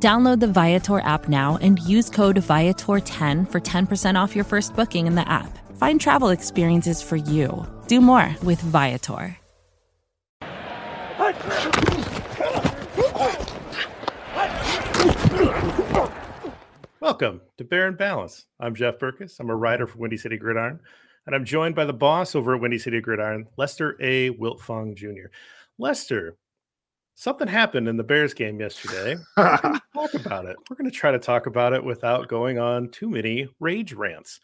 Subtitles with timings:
[0.00, 5.08] Download the Viator app now and use code Viator10 for 10% off your first booking
[5.08, 5.58] in the app.
[5.76, 7.66] Find travel experiences for you.
[7.88, 9.36] Do more with Viator.
[17.00, 18.46] Welcome to Bear and Balance.
[18.60, 19.40] I'm Jeff Berckes.
[19.40, 20.78] I'm a writer for Windy City Gridiron,
[21.26, 24.30] and I'm joined by the boss over at Windy City Gridiron, Lester A.
[24.30, 25.32] Wiltfong Jr.
[25.76, 26.36] Lester,
[27.18, 29.16] something happened in the Bears game yesterday.
[29.36, 30.56] talk about it.
[30.70, 34.40] We're going to try to talk about it without going on too many rage rants.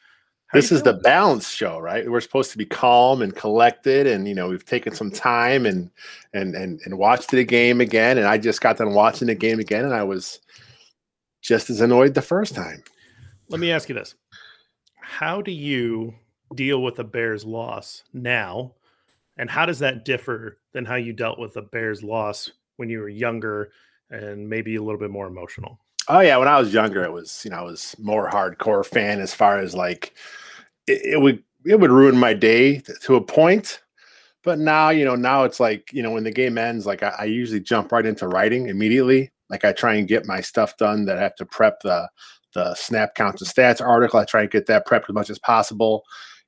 [0.48, 2.10] How this is the balance show, right?
[2.10, 5.90] We're supposed to be calm and collected, and you know we've taken some time and
[6.34, 8.18] and and and watched the game again.
[8.18, 10.40] And I just got done watching the game again, and I was
[11.40, 12.82] just as annoyed the first time.
[13.48, 14.16] Let me ask you this:
[15.00, 16.14] How do you
[16.54, 18.74] deal with a Bears loss now,
[19.38, 23.00] and how does that differ than how you dealt with a Bears loss when you
[23.00, 23.70] were younger
[24.10, 25.78] and maybe a little bit more emotional?
[26.08, 29.20] Oh yeah, when I was younger, it was you know I was more hardcore fan
[29.20, 30.14] as far as like
[30.86, 33.80] it, it would it would ruin my day to a point.
[34.42, 37.14] But now, you know, now it's like, you know, when the game ends, like I,
[37.20, 39.32] I usually jump right into writing immediately.
[39.48, 42.08] Like I try and get my stuff done that I have to prep the
[42.54, 44.20] the snap counts and stats article.
[44.20, 46.04] I try and get that prepped as much as possible.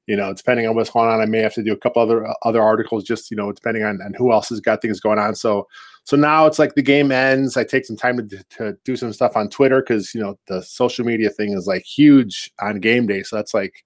[0.06, 2.26] You know, depending on what's going on, I may have to do a couple other
[2.26, 5.18] uh, other articles, just you know, depending on, on who else has got things going
[5.18, 5.34] on.
[5.34, 5.66] So,
[6.06, 7.56] so now it's like the game ends.
[7.56, 10.62] I take some time to, to do some stuff on Twitter because you know the
[10.62, 13.24] social media thing is like huge on game day.
[13.24, 13.84] So that's like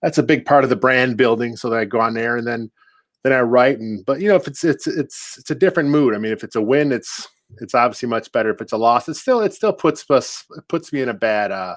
[0.00, 1.56] that's a big part of the brand building.
[1.56, 2.70] So that I go on there and then
[3.22, 6.14] then I write and but you know if it's it's it's it's a different mood.
[6.14, 7.28] I mean, if it's a win, it's
[7.60, 8.50] it's obviously much better.
[8.50, 11.52] If it's a loss, it still it still puts us puts me in a bad
[11.52, 11.76] uh,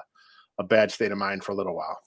[0.58, 1.98] a bad state of mind for a little while.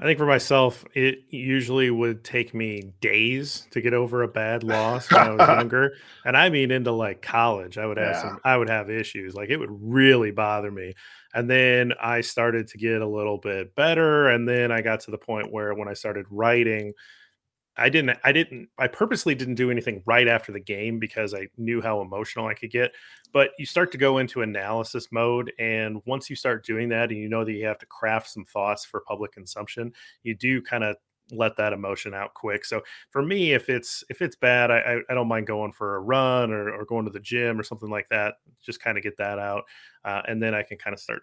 [0.00, 4.62] I think for myself, it usually would take me days to get over a bad
[4.62, 5.94] loss when I was younger,
[6.24, 7.78] and I mean into like college.
[7.78, 8.22] I would have yeah.
[8.22, 9.34] some, I would have issues.
[9.34, 10.94] Like it would really bother me,
[11.34, 15.10] and then I started to get a little bit better, and then I got to
[15.10, 16.92] the point where when I started writing,
[17.78, 21.48] I didn't I didn't I purposely didn't do anything right after the game because I
[21.56, 22.92] knew how emotional I could get.
[23.32, 27.18] But you start to go into analysis mode and once you start doing that and
[27.18, 30.84] you know that you have to craft some thoughts for public consumption, you do kind
[30.84, 30.96] of
[31.30, 32.64] let that emotion out quick.
[32.64, 36.00] So for me, if it's if it's bad, I I don't mind going for a
[36.00, 38.34] run or, or going to the gym or something like that.
[38.64, 39.64] Just kind of get that out,
[40.04, 41.22] uh, and then I can kind of start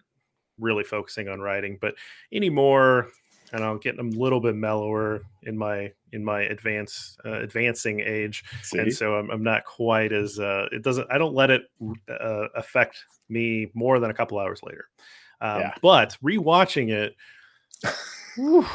[0.58, 1.78] really focusing on writing.
[1.80, 1.94] But
[2.32, 3.08] anymore,
[3.52, 8.44] and I'm getting a little bit mellower in my in my advance uh, advancing age,
[8.62, 8.78] See?
[8.78, 11.62] and so I'm, I'm, not quite as uh, it doesn't I don't let it
[12.08, 14.88] uh, affect me more than a couple hours later.
[15.40, 15.74] Um, yeah.
[15.82, 17.16] But rewatching it,
[18.36, 18.66] whew,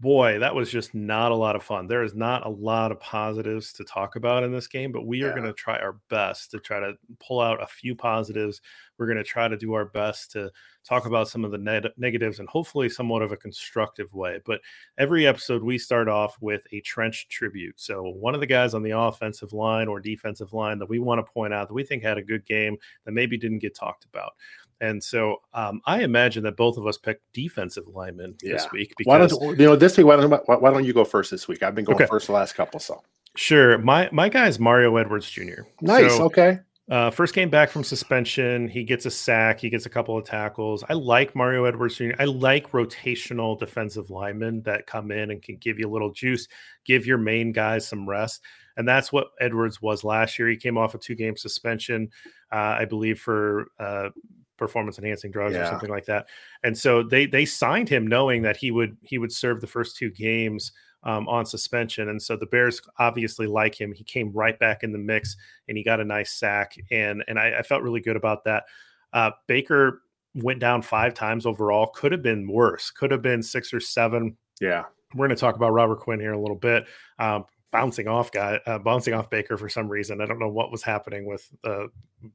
[0.00, 1.86] boy, that was just not a lot of fun.
[1.86, 5.22] There is not a lot of positives to talk about in this game, but we
[5.22, 8.60] are going to try our best to try to pull out a few positives.
[8.98, 10.50] We're going to try to do our best to
[10.84, 14.40] talk about some of the ne- negatives and hopefully somewhat of a constructive way.
[14.44, 14.60] But
[14.98, 17.80] every episode, we start off with a trench tribute.
[17.80, 21.24] So, one of the guys on the offensive line or defensive line that we want
[21.24, 24.04] to point out that we think had a good game that maybe didn't get talked
[24.04, 24.34] about.
[24.80, 28.54] And so um, I imagine that both of us picked defensive linemen yeah.
[28.54, 28.94] this week.
[28.96, 30.06] Because, why don't you know this week?
[30.06, 31.62] Why don't, why don't you go first this week?
[31.62, 32.06] I've been going okay.
[32.06, 32.80] first the last couple.
[32.80, 33.02] So
[33.36, 35.62] sure, my my guy is Mario Edwards Jr.
[35.80, 36.16] Nice.
[36.16, 36.60] So, okay.
[36.90, 40.24] Uh, first game back from suspension, he gets a sack, he gets a couple of
[40.24, 40.84] tackles.
[40.86, 42.10] I like Mario Edwards Jr.
[42.18, 46.46] I like rotational defensive linemen that come in and can give you a little juice,
[46.84, 48.42] give your main guys some rest.
[48.76, 50.48] And that's what Edwards was last year.
[50.48, 52.10] He came off a two game suspension,
[52.52, 54.10] uh, I believe, for uh,
[54.56, 55.62] performance enhancing drugs yeah.
[55.62, 56.26] or something like that.
[56.62, 59.96] And so they they signed him knowing that he would he would serve the first
[59.96, 60.72] two games
[61.04, 62.08] um, on suspension.
[62.08, 63.92] And so the Bears obviously like him.
[63.92, 65.36] He came right back in the mix
[65.68, 66.76] and he got a nice sack.
[66.90, 68.64] And and I, I felt really good about that.
[69.12, 70.02] Uh, Baker
[70.34, 71.86] went down five times overall.
[71.94, 72.90] Could have been worse.
[72.90, 74.36] Could have been six or seven.
[74.60, 74.84] Yeah.
[75.14, 76.86] We're going to talk about Robert Quinn here in a little bit.
[77.20, 80.20] Um, bouncing off guy, uh, bouncing off Baker for some reason.
[80.20, 81.86] I don't know what was happening with uh,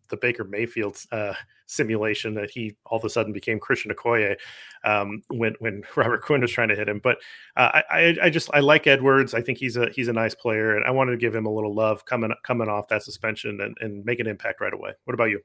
[0.10, 1.34] the Baker Mayfield uh,
[1.66, 4.36] simulation that he all of a sudden became Christian Okoye
[4.84, 7.00] um, when when Robert Quinn was trying to hit him.
[7.02, 7.20] But
[7.56, 9.34] uh, I, I just I like Edwards.
[9.34, 11.54] I think he's a he's a nice player, and I wanted to give him a
[11.54, 14.92] little love coming coming off that suspension and, and make an impact right away.
[15.06, 15.40] What about you?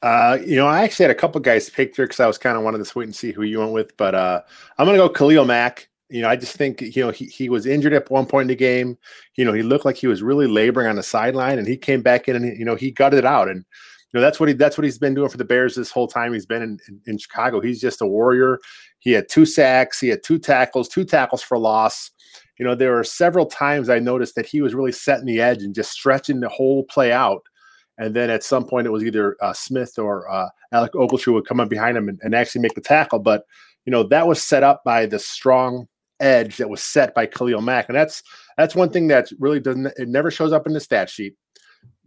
[0.00, 2.56] Uh, you know, I actually had a couple guys picked here because I was kind
[2.56, 4.42] of wanted to wait and see who you went with, but uh,
[4.78, 5.88] I'm going to go Khalil Mack.
[6.10, 8.48] You know, I just think you know he, he was injured at one point in
[8.48, 8.98] the game.
[9.36, 12.02] You know, he looked like he was really laboring on the sideline, and he came
[12.02, 13.48] back in and you know he gutted it out.
[13.48, 13.64] And you
[14.14, 16.32] know that's what he that's what he's been doing for the Bears this whole time
[16.32, 17.60] he's been in, in, in Chicago.
[17.60, 18.58] He's just a warrior.
[18.98, 22.10] He had two sacks, he had two tackles, two tackles for loss.
[22.58, 25.62] You know, there were several times I noticed that he was really setting the edge
[25.62, 27.42] and just stretching the whole play out
[27.98, 31.46] and then at some point, it was either uh, Smith or uh, Alec Ogletree would
[31.46, 33.20] come up behind him and, and, actually make the tackle.
[33.20, 33.44] But
[33.84, 35.86] you know that was set up by the strong
[36.24, 38.22] edge that was set by Khalil Mack, and that's
[38.56, 39.86] that's one thing that really doesn't.
[39.96, 41.34] It never shows up in the stat sheet,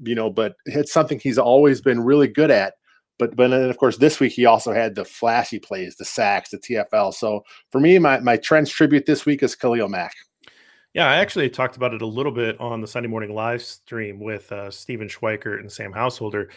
[0.04, 0.30] you know.
[0.30, 2.74] But it's something he's always been really good at.
[3.19, 6.50] But but then of course this week he also had the flashy plays, the sacks,
[6.50, 7.14] the TFL.
[7.14, 10.14] So for me, my my trench tribute this week is Khalil Mack.
[10.94, 14.19] Yeah, I actually talked about it a little bit on the Sunday morning live stream
[14.19, 16.50] with uh, Stephen Schweikert and Sam Householder.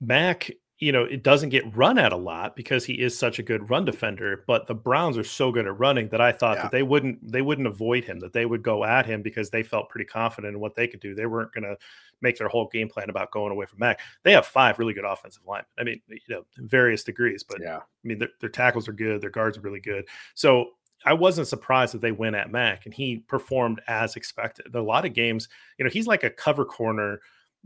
[0.00, 3.42] Mack, you know, it doesn't get run at a lot because he is such a
[3.42, 6.62] good run defender, but the Browns are so good at running that I thought yeah.
[6.64, 9.62] that they wouldn't they wouldn't avoid him, that they would go at him because they
[9.62, 11.14] felt pretty confident in what they could do.
[11.14, 11.78] They weren't going to
[12.20, 14.00] make their whole game plan about going away from Mack.
[14.22, 15.66] They have five really good offensive linemen.
[15.78, 19.22] I mean, you know, various degrees, but yeah, I mean, their, their tackles are good,
[19.22, 20.06] their guards are really good.
[20.34, 20.72] So
[21.06, 24.74] I wasn't surprised that they went at Mack and he performed as expected.
[24.74, 25.48] A lot of games,
[25.78, 27.20] you know, he's like a cover corner,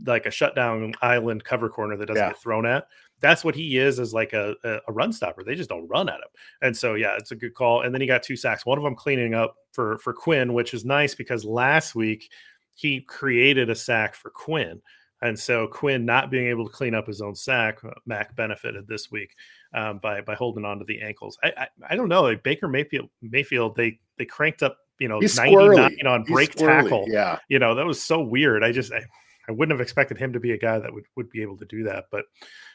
[0.05, 2.29] like a shutdown island cover corner that doesn't yeah.
[2.29, 2.87] get thrown at.
[3.19, 4.55] That's what he is as like a,
[4.87, 5.43] a run stopper.
[5.43, 6.29] They just don't run at him.
[6.61, 7.81] And so yeah, it's a good call.
[7.81, 8.65] And then he got two sacks.
[8.65, 12.31] One of them cleaning up for for Quinn, which is nice because last week
[12.73, 14.81] he created a sack for Quinn.
[15.23, 19.11] And so Quinn not being able to clean up his own sack, Mack benefited this
[19.11, 19.35] week
[19.75, 21.37] um, by by holding on to the ankles.
[21.43, 22.23] I I, I don't know.
[22.23, 26.05] Like Baker Mayfield Mayfield they they cranked up you know He's 99 squirrely.
[26.05, 27.05] on break tackle.
[27.07, 28.63] Yeah, you know that was so weird.
[28.63, 29.03] I just I,
[29.51, 31.65] I wouldn't have expected him to be a guy that would would be able to
[31.65, 32.05] do that.
[32.09, 32.25] But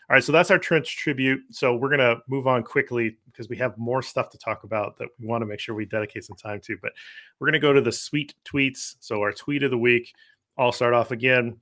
[0.08, 1.40] all right, so that's our trench tribute.
[1.50, 5.08] So we're gonna move on quickly because we have more stuff to talk about that
[5.18, 6.76] we want to make sure we dedicate some time to.
[6.80, 6.92] But
[7.40, 8.96] we're gonna go to the sweet tweets.
[9.00, 10.14] So our tweet of the week.
[10.58, 11.58] I'll start off again.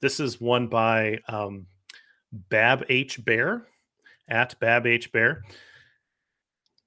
[0.00, 1.66] This is one by um,
[2.32, 3.66] Bab H Bear
[4.28, 5.42] at Bab H Bear.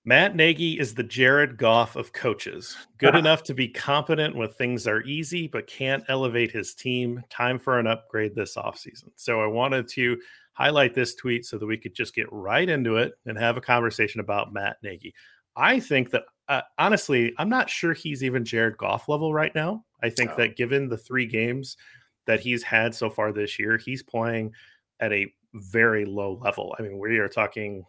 [0.04, 2.76] Matt Nagy is the Jared Goff of coaches.
[2.98, 7.24] Good enough to be competent when things are easy, but can't elevate his team.
[7.30, 9.10] Time for an upgrade this offseason.
[9.16, 10.18] So I wanted to
[10.54, 13.62] highlight this tweet so that we could just get right into it and have a
[13.62, 15.14] conversation about Matt Nagy.
[15.56, 19.86] I think that, uh, honestly, I'm not sure he's even Jared Goff level right now.
[20.02, 20.38] I think oh.
[20.38, 21.78] that given the three games
[22.26, 24.54] that he's had so far this year, he's playing
[25.00, 26.76] at a very low level.
[26.80, 27.86] I mean, we are talking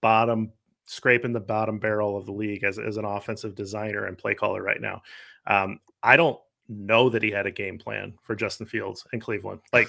[0.00, 0.52] bottom,
[0.84, 4.62] scraping the bottom barrel of the league as, as an offensive designer and play caller
[4.62, 5.02] right now.
[5.46, 6.38] Um, I don't
[6.68, 9.60] know that he had a game plan for Justin Fields in Cleveland.
[9.72, 9.88] Like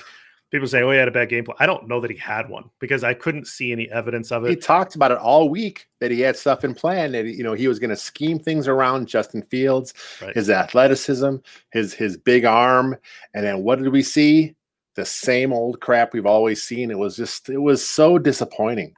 [0.51, 1.57] people say, oh, he had a bad game plan.
[1.59, 4.49] I don't know that he had one because I couldn't see any evidence of it.
[4.49, 7.53] He talked about it all week that he had stuff in plan that you know
[7.53, 10.35] he was going to scheme things around Justin Fields, right.
[10.35, 11.37] his athleticism,
[11.71, 12.95] his his big arm,
[13.33, 14.55] and then what did we see?
[14.95, 16.91] the same old crap we've always seen.
[16.91, 18.95] It was just, it was so disappointing.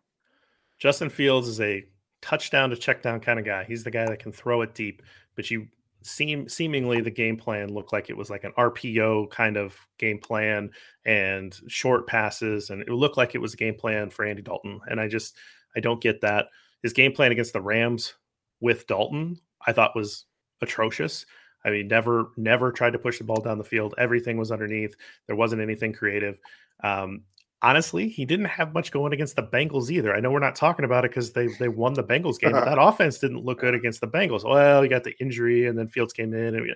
[0.79, 1.85] Justin Fields is a
[2.21, 3.63] touchdown to check down kind of guy.
[3.63, 5.01] He's the guy that can throw it deep,
[5.35, 5.67] but you
[6.01, 10.19] seem seemingly the game plan looked like it was like an RPO kind of game
[10.19, 10.69] plan
[11.05, 14.79] and short passes, and it looked like it was a game plan for Andy Dalton.
[14.87, 15.35] And I just
[15.75, 16.47] I don't get that.
[16.83, 18.13] His game plan against the Rams
[18.59, 20.25] with Dalton, I thought was
[20.61, 21.25] atrocious.
[21.63, 23.95] I mean, never, never tried to push the ball down the field.
[23.97, 24.95] Everything was underneath.
[25.25, 26.39] There wasn't anything creative.
[26.83, 27.23] Um,
[27.65, 30.15] honestly, he didn't have much going against the Bengals either.
[30.15, 32.65] I know we're not talking about it because they they won the Bengals game, but
[32.65, 34.43] that offense didn't look good against the Bengals.
[34.43, 36.75] Well, he got the injury, and then Fields came in, and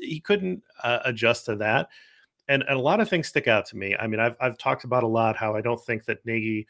[0.00, 1.88] he couldn't uh, adjust to that.
[2.48, 3.96] And, and a lot of things stick out to me.
[3.98, 6.66] I mean, I've I've talked about a lot how I don't think that Nagy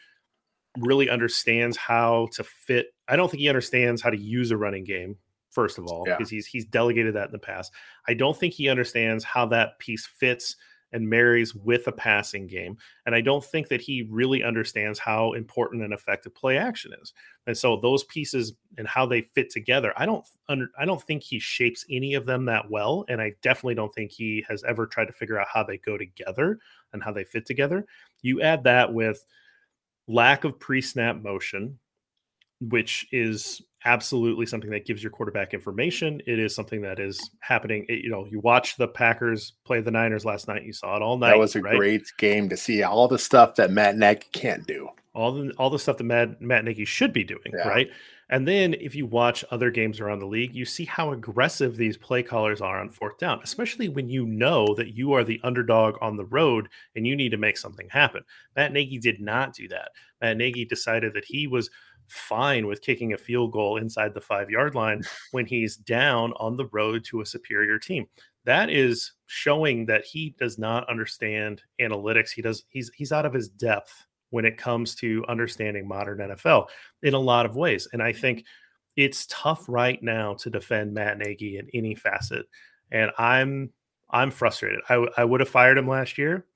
[0.78, 2.94] really understands how to fit.
[3.08, 5.16] I don't think he understands how to use a running game
[5.50, 6.36] first of all, because yeah.
[6.36, 7.72] he's he's delegated that in the past.
[8.06, 10.56] I don't think he understands how that piece fits
[10.92, 12.76] and marries with a passing game.
[13.04, 17.12] And I don't think that he really understands how important and effective play action is.
[17.46, 21.22] And so those pieces and how they fit together, I don't under, I don't think
[21.22, 23.04] he shapes any of them that well.
[23.08, 25.98] And I definitely don't think he has ever tried to figure out how they go
[25.98, 26.58] together
[26.92, 27.86] and how they fit together.
[28.22, 29.26] You add that with
[30.08, 31.78] lack of pre-snap motion,
[32.60, 36.20] which is absolutely something that gives your quarterback information.
[36.26, 37.86] It is something that is happening.
[37.88, 40.64] It, you know, you watch the Packers play the Niners last night.
[40.64, 41.30] You saw it all night.
[41.30, 41.76] That was a right?
[41.76, 44.88] great game to see all the stuff that Matt Nagy can't do.
[45.14, 47.68] all the all the stuff that Matt, Matt Nagy should be doing, yeah.
[47.68, 47.88] right?
[48.28, 51.96] And then if you watch other games around the league, you see how aggressive these
[51.96, 55.94] play callers are on fourth down, especially when you know that you are the underdog
[56.00, 58.24] on the road and you need to make something happen.
[58.56, 59.90] Matt Nagy did not do that.
[60.20, 61.70] Matt Nagy decided that he was
[62.08, 66.56] fine with kicking a field goal inside the five yard line when he's down on
[66.56, 68.06] the road to a superior team.
[68.44, 72.30] That is showing that he does not understand analytics.
[72.30, 76.66] He does he's he's out of his depth when it comes to understanding modern NFL
[77.02, 77.88] in a lot of ways.
[77.92, 78.44] And I think
[78.96, 82.46] it's tough right now to defend Matt Nagy in any facet.
[82.90, 83.70] And I'm
[84.10, 84.80] I'm frustrated.
[84.88, 86.46] I, w- I would have fired him last year.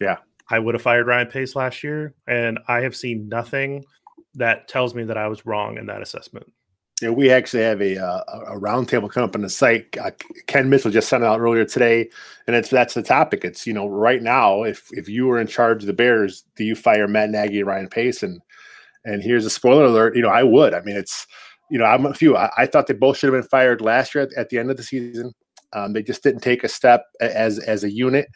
[0.00, 0.18] Yeah.
[0.48, 2.14] I would have fired Ryan Pace last year.
[2.26, 3.84] And I have seen nothing
[4.34, 6.52] that tells me that I was wrong in that assessment.
[7.00, 9.96] Yeah, we actually have a uh, a roundtable coming up on the site.
[9.96, 10.10] Uh,
[10.46, 12.10] Ken Mitchell just sent it out earlier today,
[12.46, 13.42] and it's that's the topic.
[13.42, 16.64] It's you know right now, if if you were in charge of the Bears, do
[16.64, 18.22] you fire Matt Nagy and Ryan Pace?
[18.22, 18.42] And
[19.04, 20.14] and here's a spoiler alert.
[20.14, 20.74] You know, I would.
[20.74, 21.26] I mean, it's
[21.70, 22.36] you know, I'm a few.
[22.36, 24.70] I, I thought they both should have been fired last year at, at the end
[24.70, 25.32] of the season.
[25.72, 28.28] Um, they just didn't take a step as as a unit.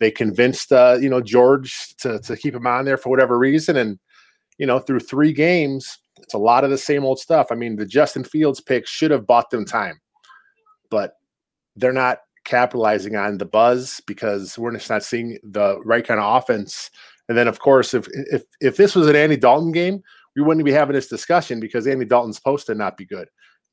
[0.00, 3.76] They convinced uh, you know George to to keep him on there for whatever reason,
[3.76, 4.00] and
[4.60, 7.48] you know through three games it's a lot of the same old stuff.
[7.50, 10.00] I mean, the Justin Fields pick should have bought them time,
[10.90, 11.14] but
[11.76, 16.36] they're not capitalizing on the buzz because we're just not seeing the right kind of
[16.36, 16.90] offense.
[17.28, 20.02] And then, of course, if if if this was an Andy Dalton game,
[20.36, 23.28] we wouldn't be having this discussion because Andy Dalton's supposed to not be good.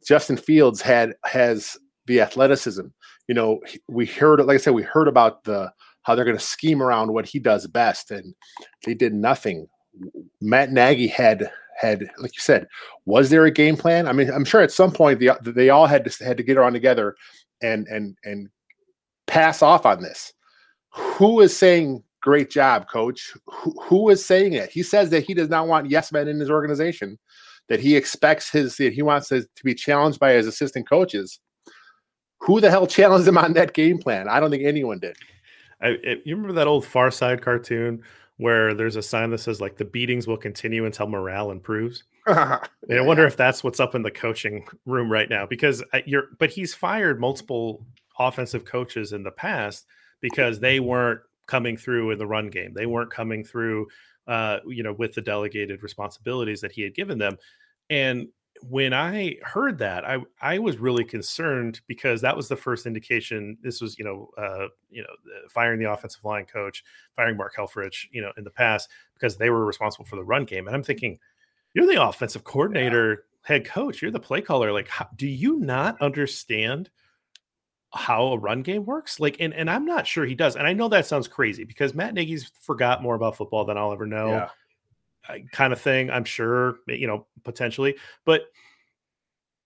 [0.07, 2.85] Justin Fields had has the athleticism.
[3.27, 5.71] You know, we heard, like I said, we heard about the
[6.03, 8.33] how they're going to scheme around what he does best, and
[8.85, 9.67] they did nothing.
[10.41, 11.49] Matt Nagy had
[11.79, 12.67] had, like you said,
[13.05, 14.07] was there a game plan?
[14.07, 16.57] I mean, I'm sure at some point the, they all had to had to get
[16.57, 17.15] around together
[17.61, 18.49] and and and
[19.27, 20.33] pass off on this.
[20.91, 23.33] Who is saying great job, coach?
[23.45, 24.71] Who, who is saying it?
[24.71, 27.19] He says that he does not want yes men in his organization,
[27.69, 31.39] that he expects his that he wants to, to be challenged by his assistant coaches.
[32.41, 34.27] Who the hell challenged him on that game plan?
[34.27, 35.15] I don't think anyone did.
[35.81, 35.89] I,
[36.25, 38.03] you remember that old Far Side cartoon
[38.37, 42.03] where there's a sign that says like the beatings will continue until morale improves.
[42.89, 46.29] And I wonder if that's what's up in the coaching room right now because you're
[46.39, 47.85] but he's fired multiple
[48.17, 49.85] offensive coaches in the past
[50.21, 52.73] because they weren't coming through in the run game.
[52.73, 53.87] They weren't coming through
[54.27, 57.37] uh you know with the delegated responsibilities that he had given them.
[57.89, 58.27] And
[58.61, 63.57] when I heard that, I I was really concerned because that was the first indication.
[63.61, 65.09] This was, you know, uh, you know,
[65.49, 66.83] firing the offensive line coach,
[67.15, 70.45] firing Mark Helfrich, you know, in the past because they were responsible for the run
[70.45, 70.67] game.
[70.67, 71.19] And I'm thinking,
[71.73, 73.55] you're the offensive coordinator, yeah.
[73.55, 74.71] head coach, you're the play caller.
[74.71, 76.89] Like, how, do you not understand
[77.93, 79.19] how a run game works?
[79.19, 80.55] Like, and and I'm not sure he does.
[80.55, 83.93] And I know that sounds crazy because Matt Nagy's forgot more about football than I'll
[83.93, 84.29] ever know.
[84.29, 84.49] Yeah
[85.51, 86.09] kind of thing.
[86.09, 88.43] I'm sure, you know, potentially, but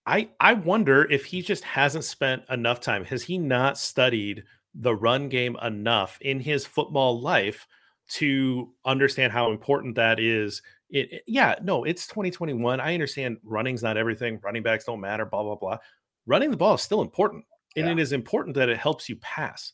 [0.05, 3.05] I I wonder if he just hasn't spent enough time.
[3.05, 7.67] Has he not studied the run game enough in his football life
[8.09, 10.61] to understand how important that is?
[10.89, 12.79] It, it, yeah, no, it's 2021.
[12.79, 14.39] I understand running's not everything.
[14.43, 15.25] Running backs don't matter.
[15.25, 15.77] Blah blah blah.
[16.25, 17.91] Running the ball is still important, and yeah.
[17.91, 19.71] it is important that it helps you pass,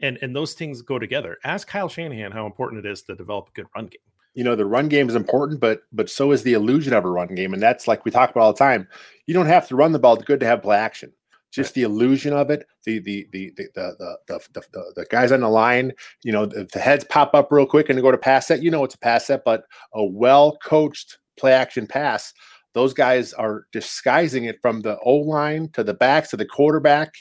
[0.00, 1.38] and and those things go together.
[1.44, 4.00] Ask Kyle Shanahan how important it is to develop a good run game
[4.34, 7.10] you know the run game is important but but so is the illusion of a
[7.10, 8.86] run game and that's like we talk about all the time
[9.26, 11.12] you don't have to run the ball it's good to have play action.
[11.50, 11.74] Just right.
[11.74, 15.40] the illusion of it the the the the the the, the, the, the guys on
[15.40, 15.92] the line
[16.24, 18.62] you know the, the, heads pop up real quick and they go to pass set
[18.62, 19.64] you know it's a pass set but
[19.94, 22.32] a well coached play action pass
[22.72, 27.14] those guys are disguising it from the o line to the backs to the quarterback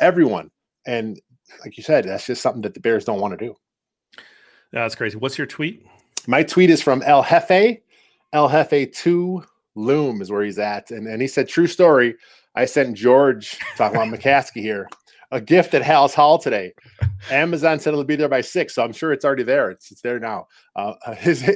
[0.00, 0.50] everyone
[0.86, 1.20] and
[1.64, 3.54] like you said that's just something that the bears don't want to do.
[4.72, 5.18] That's crazy.
[5.18, 5.84] What's your tweet
[6.26, 7.80] my tweet is from El Jefe.
[8.32, 10.90] El Jefe 2 Loom is where he's at.
[10.90, 12.14] And, and he said, True story.
[12.54, 14.88] I sent George, talking about McCaskey here,
[15.30, 16.74] a gift at Halas Hall today.
[17.30, 19.70] Amazon said it'll be there by six, so I'm sure it's already there.
[19.70, 20.46] It's, it's there now.
[20.76, 21.50] Uh, his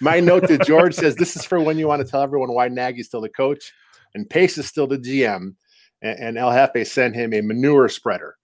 [0.00, 2.68] my note to George says this is for when you want to tell everyone why
[2.68, 3.72] Nagy's still the coach
[4.14, 5.54] and Pace is still the GM.
[6.02, 8.36] And, and El Jefe sent him a manure spreader.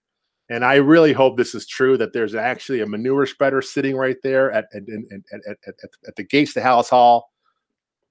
[0.53, 4.17] And I really hope this is true that there's actually a manure spreader sitting right
[4.21, 7.31] there at at, at, at, at, at the gates to Halas Hall.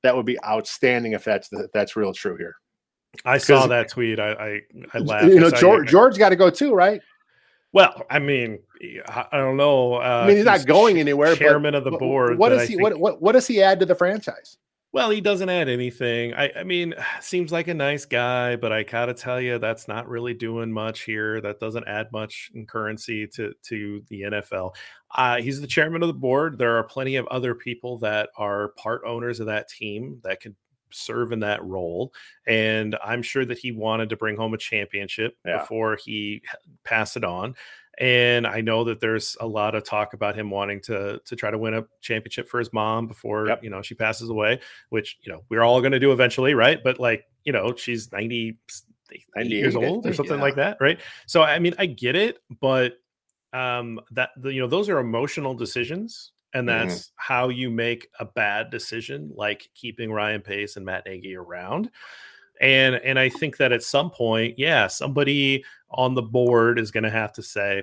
[0.03, 2.57] That would be outstanding if that's the, if that's real true here.
[3.25, 4.19] I saw that tweet.
[4.19, 4.61] I I,
[4.93, 5.27] I laughed.
[5.27, 7.01] You know, George, George got to go too, right?
[7.73, 8.59] Well, I mean,
[9.07, 9.95] I don't know.
[9.95, 11.37] Uh, I mean, he's, he's not going anywhere.
[11.37, 12.39] Chairman of the board.
[12.39, 12.75] What does he?
[12.75, 12.83] Think...
[12.83, 14.59] What, what what does he add to the franchise?
[14.93, 16.35] Well, he doesn't add anything.
[16.35, 20.09] I, I mean, seems like a nice guy, but I gotta tell you, that's not
[20.09, 21.41] really doing much here.
[21.41, 24.75] That doesn't add much in currency to to the NFL.
[25.15, 26.59] Uh, he's the chairman of the board.
[26.59, 30.55] There are plenty of other people that are part owners of that team that could
[30.91, 32.13] serve in that role.
[32.47, 35.59] And I'm sure that he wanted to bring home a championship yeah.
[35.59, 36.43] before he
[36.85, 37.55] passed it on.
[38.03, 41.53] And I know that there's a lot of talk about him wanting to to try
[41.53, 43.63] to win a championship for his mom before yep.
[43.63, 46.83] you know she passes away, which you know we're all going to do eventually, right?
[46.83, 48.59] But like you know she's 90,
[49.37, 50.43] 90 years old or something yeah.
[50.43, 50.99] like that, right?
[51.27, 52.95] So I mean I get it, but
[53.53, 56.89] um that the, you know those are emotional decisions and mm-hmm.
[56.89, 57.35] that's mm-hmm.
[57.35, 61.89] how you make a bad decision like keeping Ryan Pace and Matt Nagy around
[62.63, 67.03] and and I think that at some point, yeah, somebody on the board is going
[67.03, 67.83] to have to say,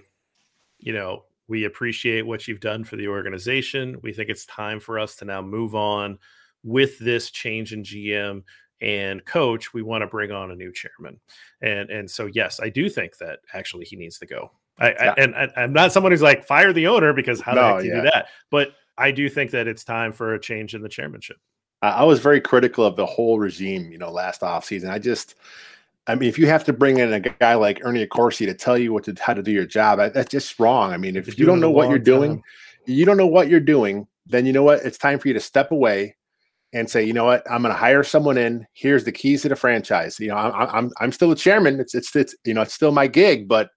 [0.80, 3.98] you know, we appreciate what you've done for the organization.
[4.02, 6.18] We think it's time for us to now move on
[6.64, 8.44] with this change in GM
[8.82, 9.74] and coach.
[9.74, 11.20] We want to bring on a new chairman,
[11.62, 14.52] and and so yes, I do think that actually he needs to go.
[14.80, 15.14] I, yeah.
[15.18, 17.86] I and I, am not someone who's like fire the owner because how no, do
[17.86, 18.02] you yeah.
[18.02, 18.28] do that?
[18.50, 21.38] But I do think that it's time for a change in the chairmanship.
[21.82, 24.90] I was very critical of the whole regime, you know, last offseason.
[24.90, 25.36] I just,
[26.08, 28.78] I mean, if you have to bring in a guy like Ernie Accorsi to tell
[28.78, 30.92] you what to how to do your job, that's just wrong.
[30.92, 32.44] I mean, if you don't know what you're doing, time.
[32.86, 34.80] you don't know what you're doing, then you know what?
[34.84, 36.16] It's time for you to step away
[36.74, 37.50] and say, you know what?
[37.50, 38.68] I'm going to hire someone in.
[38.74, 40.20] Here's the keys to the franchise.
[40.20, 41.80] You know, I'm I'm I'm still a chairman.
[41.80, 43.70] It's it's it's you know it's still my gig, but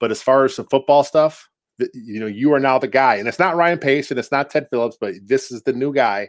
[0.00, 1.48] but as far as the football stuff,
[1.94, 4.50] you know, you are now the guy, and it's not Ryan Pace and it's not
[4.50, 6.28] Ted Phillips, but this is the new guy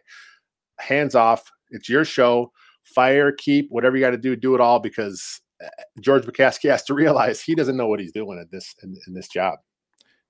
[0.79, 1.43] hands off.
[1.71, 2.51] It's your show.
[2.83, 5.67] Fire, keep, whatever you got to do, do it all because eh,
[6.01, 9.13] George McCaskey has to realize he doesn't know what he's doing at this in, in
[9.13, 9.59] this job.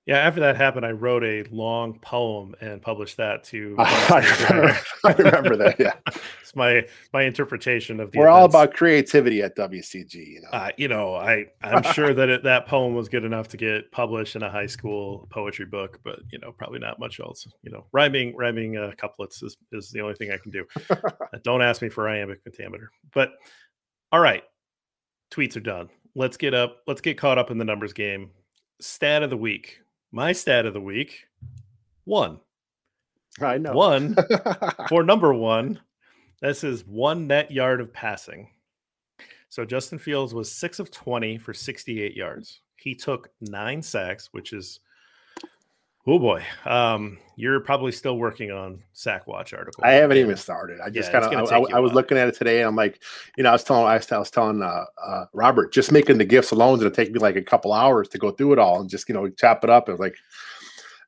[0.06, 3.76] Yeah, after that happened, I wrote a long poem and published that to.
[3.78, 5.78] I remember, I remember that.
[5.78, 5.92] Yeah,
[6.40, 8.18] it's my my interpretation of the.
[8.18, 8.40] We're events.
[8.40, 10.14] all about creativity at WCG.
[10.14, 13.48] You know, uh, you know, I I'm sure that it, that poem was good enough
[13.48, 17.20] to get published in a high school poetry book, but you know, probably not much
[17.20, 17.46] else.
[17.62, 20.64] You know, rhyming rhyming uh, couplets is is the only thing I can do.
[20.90, 20.96] uh,
[21.44, 22.90] don't ask me for iambic pentameter.
[23.12, 23.32] But
[24.12, 24.44] all right,
[25.30, 25.90] tweets are done.
[26.16, 26.78] Let's get up.
[26.86, 28.30] Let's get caught up in the numbers game.
[28.80, 29.78] Stat of the week
[30.12, 31.26] my stat of the week
[32.04, 32.40] one.
[33.40, 33.72] I know.
[33.72, 34.16] One
[34.88, 35.80] for number one.
[36.42, 38.48] This is one net yard of passing.
[39.50, 42.60] So Justin Fields was six of 20 for 68 yards.
[42.76, 44.80] He took nine sacks, which is
[46.10, 49.84] Oh boy, um, you're probably still working on Sack Watch article.
[49.84, 50.80] I haven't even started.
[50.80, 52.74] I just yeah, kind of I, I, I was looking at it today, and I'm
[52.74, 53.00] like,
[53.36, 56.18] you know, I was telling I was, I was telling uh, uh, Robert, just making
[56.18, 58.58] the gifts alone is gonna take me like a couple hours to go through it
[58.58, 59.88] all and just you know chop it up.
[59.88, 60.16] And like,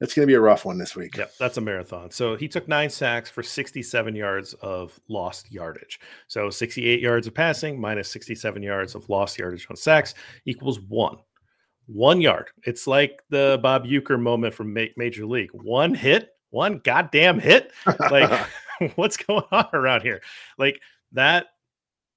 [0.00, 1.16] it's gonna be a rough one this week.
[1.16, 2.12] Yeah, that's a marathon.
[2.12, 5.98] So he took nine sacks for 67 yards of lost yardage.
[6.28, 10.14] So 68 yards of passing minus 67 yards of lost yardage on sacks
[10.46, 11.18] equals one
[11.86, 12.48] one yard.
[12.64, 15.50] It's like the Bob Uecker moment from Ma- Major League.
[15.52, 17.72] One hit, one goddamn hit.
[18.10, 18.46] Like,
[18.96, 20.22] what's going on around here?
[20.58, 20.80] Like
[21.12, 21.46] that.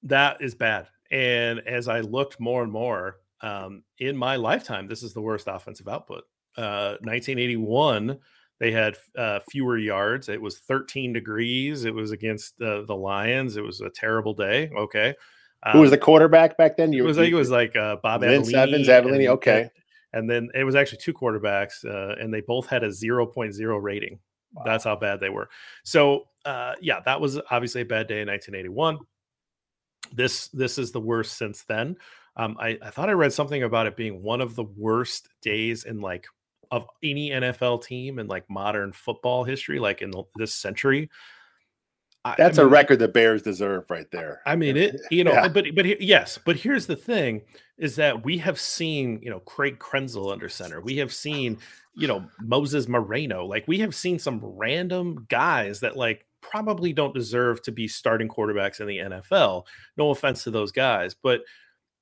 [0.02, 0.86] That is bad.
[1.10, 5.48] And as I looked more and more um, in my lifetime, this is the worst
[5.48, 6.24] offensive output.
[6.56, 8.18] Uh, 1981,
[8.60, 10.28] they had uh, fewer yards.
[10.28, 11.84] It was 13 degrees.
[11.84, 13.56] It was against uh, the Lions.
[13.56, 14.70] It was a terrible day.
[14.76, 15.14] Okay.
[15.66, 16.92] Um, Who was the quarterback back then?
[16.92, 19.28] You, it was like it was like uh, Bob Vince Evans, Avellini.
[19.28, 19.68] Okay,
[20.12, 24.18] and then it was actually two quarterbacks, uh, and they both had a 0.0 rating.
[24.54, 24.62] Wow.
[24.64, 25.50] That's how bad they were.
[25.84, 28.98] So, uh, yeah, that was obviously a bad day in 1981.
[30.12, 31.96] This this is the worst since then.
[32.36, 35.84] Um, I, I thought I read something about it being one of the worst days
[35.84, 36.26] in like
[36.70, 41.10] of any NFL team in like modern football history, like in the, this century.
[42.36, 44.40] That's I mean, a record the Bears deserve right there.
[44.46, 45.48] I mean it, you know, yeah.
[45.48, 47.42] but but yes, but here's the thing
[47.78, 50.80] is that we have seen, you know, Craig Krenzel under center.
[50.80, 51.58] We have seen,
[51.94, 53.44] you know, Moses Moreno.
[53.44, 58.28] Like we have seen some random guys that like probably don't deserve to be starting
[58.28, 59.64] quarterbacks in the NFL.
[59.96, 61.42] No offense to those guys, but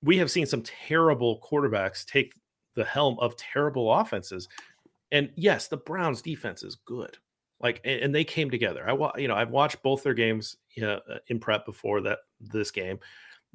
[0.02, 2.34] we have seen some terrible quarterbacks take
[2.74, 4.48] the helm of terrible offenses.
[5.10, 7.18] And yes, the Browns defense is good
[7.64, 10.98] like and they came together i you know i've watched both their games uh,
[11.28, 12.98] in prep before that this game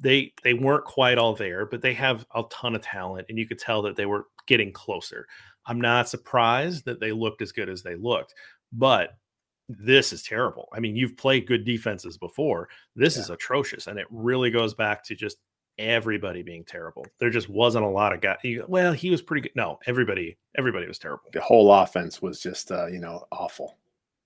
[0.00, 3.46] they they weren't quite all there but they have a ton of talent and you
[3.46, 5.26] could tell that they were getting closer
[5.66, 8.34] i'm not surprised that they looked as good as they looked
[8.72, 9.10] but
[9.68, 13.22] this is terrible i mean you've played good defenses before this yeah.
[13.22, 15.36] is atrocious and it really goes back to just
[15.78, 17.06] everybody being terrible.
[17.18, 18.38] There just wasn't a lot of guys.
[18.68, 19.52] Well, he was pretty good.
[19.56, 21.24] No, everybody, everybody was terrible.
[21.32, 23.78] The whole offense was just, uh, you know, awful.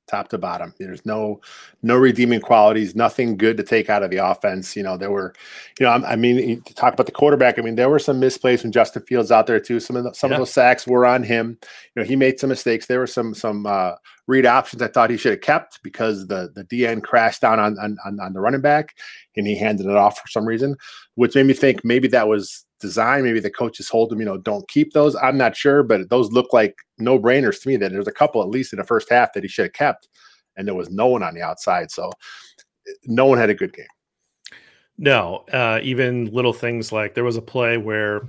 [0.06, 0.74] Top to bottom.
[0.78, 1.40] There's no
[1.82, 4.76] no redeeming qualities, nothing good to take out of the offense.
[4.76, 5.34] You know, there were,
[5.78, 7.58] you know, I, I mean, to talk about the quarterback.
[7.58, 9.80] I mean, there were some misplays when Justin Fields out there too.
[9.80, 10.36] Some of the, some yeah.
[10.36, 11.58] of those sacks were on him.
[11.94, 12.86] You know, he made some mistakes.
[12.86, 13.92] There were some some uh,
[14.26, 17.78] read options I thought he should have kept because the the DN crashed down on,
[17.78, 18.94] on on the running back
[19.36, 20.76] and he handed it off for some reason,
[21.14, 23.24] which made me think maybe that was design.
[23.24, 25.16] Maybe the coaches told him, you know, don't keep those.
[25.16, 27.76] I'm not sure, but those look like no brainers to me.
[27.76, 30.08] That there's a couple at least in the first half that he should have kept,
[30.56, 31.90] and there was no one on the outside.
[31.90, 32.10] So
[33.06, 33.86] no one had a good game.
[34.98, 38.28] No, uh, even little things like there was a play where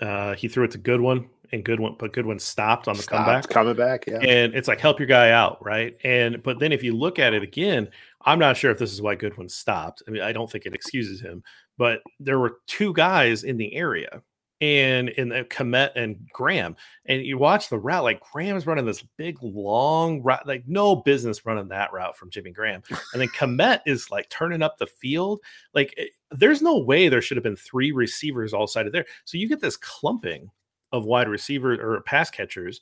[0.00, 3.48] uh, he threw it to Goodwin and Goodwin, but Goodwin stopped on the stopped comeback.
[3.48, 4.18] Coming back, yeah.
[4.18, 5.96] And it's like help your guy out, right?
[6.02, 7.88] And but then if you look at it again,
[8.22, 10.02] I'm not sure if this is why Goodwin stopped.
[10.08, 11.44] I mean, I don't think it excuses him,
[11.78, 14.22] but there were two guys in the area
[14.62, 16.76] and in the Kmet and Graham.
[17.06, 21.44] And you watch the route, like Graham's running this big long route, like no business
[21.44, 22.80] running that route from Jimmy Graham.
[23.12, 25.40] And then Kmet is like turning up the field.
[25.74, 29.04] Like it, eh, there's no way there should have been three receivers all sided there.
[29.24, 30.48] So you get this clumping
[30.92, 32.80] of wide receivers or pass catchers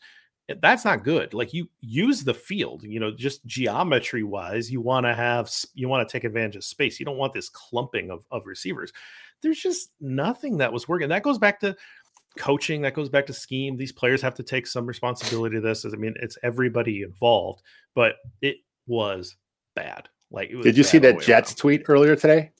[0.50, 1.32] Eh, that's not good.
[1.34, 5.88] Like you use the field, you know, just geometry wise, you want to have, you
[5.88, 6.98] want to take advantage of space.
[6.98, 8.92] You don't want this clumping of, of receivers.
[9.42, 11.08] There's just nothing that was working.
[11.08, 11.76] That goes back to
[12.38, 13.76] coaching, that goes back to scheme.
[13.76, 15.84] These players have to take some responsibility to this.
[15.84, 17.62] I mean, it's everybody involved,
[17.94, 19.36] but it was
[19.74, 20.08] bad.
[20.30, 21.56] Like, did you see that Jets around.
[21.56, 22.52] tweet earlier today?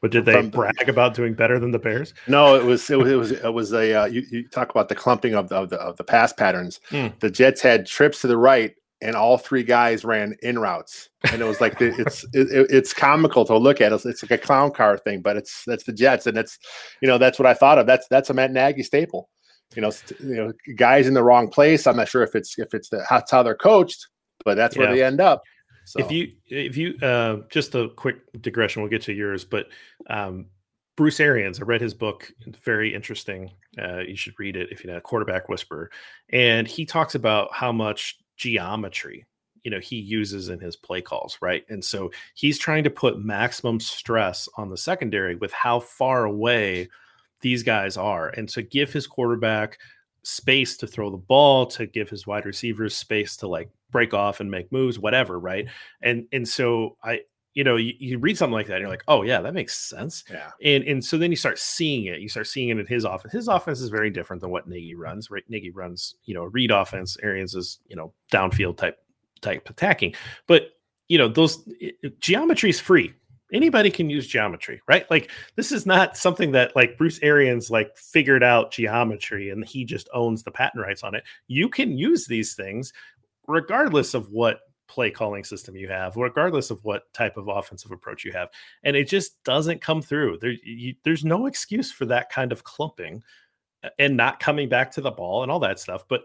[0.00, 2.14] But did they from, brag about doing better than the Bears?
[2.28, 4.88] No, it was it was it was, it was a uh, you, you, talk about
[4.88, 6.80] the clumping of the, of the of the pass patterns.
[6.90, 7.18] Mm.
[7.18, 11.42] The Jets had trips to the right, and all three guys ran in routes, and
[11.42, 13.92] it was like the, it's it, it's comical to look at.
[13.92, 16.58] It's, it's like a clown car thing, but it's that's the Jets, and it's
[17.02, 17.86] you know that's what I thought of.
[17.86, 19.28] That's that's a Matt Nagy staple.
[19.74, 21.88] You know, you know, guys in the wrong place.
[21.88, 24.06] I'm not sure if it's if it's the that's how they're coached,
[24.44, 24.94] but that's where yeah.
[24.94, 25.42] they end up.
[25.88, 26.00] So.
[26.00, 29.68] If you if you uh, just a quick digression, we'll get to yours, but
[30.10, 30.46] um,
[30.98, 32.30] Bruce Arians, I read his book,
[32.62, 33.52] very interesting.
[33.80, 35.90] Uh, you should read it if you know quarterback whisperer,
[36.28, 39.24] and he talks about how much geometry
[39.64, 41.64] you know he uses in his play calls, right?
[41.70, 46.90] And so he's trying to put maximum stress on the secondary with how far away
[47.40, 49.78] these guys are, and to give his quarterback
[50.28, 54.40] space to throw the ball, to give his wide receivers space to like break off
[54.40, 55.66] and make moves, whatever, right?
[56.02, 57.20] And and so I,
[57.54, 59.76] you know, you, you read something like that, and you're like, oh yeah, that makes
[59.76, 60.24] sense.
[60.30, 60.50] Yeah.
[60.62, 62.20] And and so then you start seeing it.
[62.20, 63.32] You start seeing it in his offense.
[63.32, 65.30] His offense is very different than what Nagy runs.
[65.30, 65.44] Right?
[65.48, 67.16] Nagy runs, you know, read offense.
[67.22, 68.98] Arians is, you know, downfield type
[69.40, 70.14] type attacking.
[70.46, 70.72] But
[71.08, 71.66] you know, those
[72.20, 73.14] geometry is free
[73.52, 75.10] anybody can use geometry, right?
[75.10, 79.84] Like this is not something that like Bruce Arians like figured out geometry and he
[79.84, 81.24] just owns the patent rights on it.
[81.46, 82.92] You can use these things
[83.46, 88.24] regardless of what play calling system you have, regardless of what type of offensive approach
[88.24, 88.48] you have.
[88.82, 90.38] And it just doesn't come through.
[90.38, 93.22] There, you, there's no excuse for that kind of clumping
[93.98, 96.04] and not coming back to the ball and all that stuff.
[96.08, 96.22] But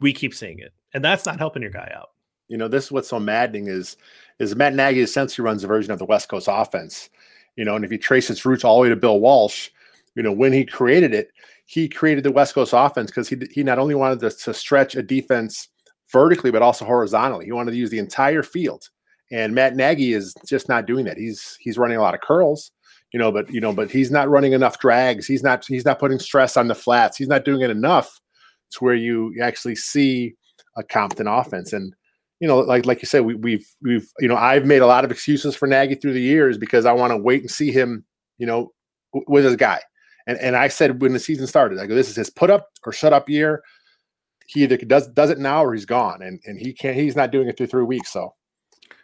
[0.00, 2.08] we keep seeing it, and that's not helping your guy out.
[2.48, 3.96] You know, this is what's so maddening is
[4.38, 7.08] is Matt Nagy essentially runs a version of the West Coast offense.
[7.56, 9.68] You know, and if you trace its roots all the way to Bill Walsh,
[10.14, 11.30] you know, when he created it,
[11.66, 14.94] he created the West Coast offense because he he not only wanted to, to stretch
[14.94, 15.68] a defense
[16.10, 17.46] vertically, but also horizontally.
[17.46, 18.88] He wanted to use the entire field.
[19.30, 21.16] And Matt Nagy is just not doing that.
[21.16, 22.70] He's he's running a lot of curls,
[23.12, 25.26] you know, but you know, but he's not running enough drags.
[25.26, 27.16] He's not he's not putting stress on the flats.
[27.16, 28.20] He's not doing it enough
[28.72, 30.34] to where you actually see
[30.76, 31.72] a Compton offense.
[31.72, 31.94] And
[32.42, 35.04] you know, like like you said, we, we've we've you know, I've made a lot
[35.04, 38.04] of excuses for Nagy through the years because I want to wait and see him,
[38.36, 38.72] you know,
[39.14, 39.80] w- with his guy.
[40.26, 42.68] And and I said when the season started, I go, this is his put up
[42.84, 43.62] or shut up year
[44.52, 46.96] he either does does it now or he's gone, and and he can't.
[46.96, 48.12] He's not doing it through three weeks.
[48.12, 48.34] So.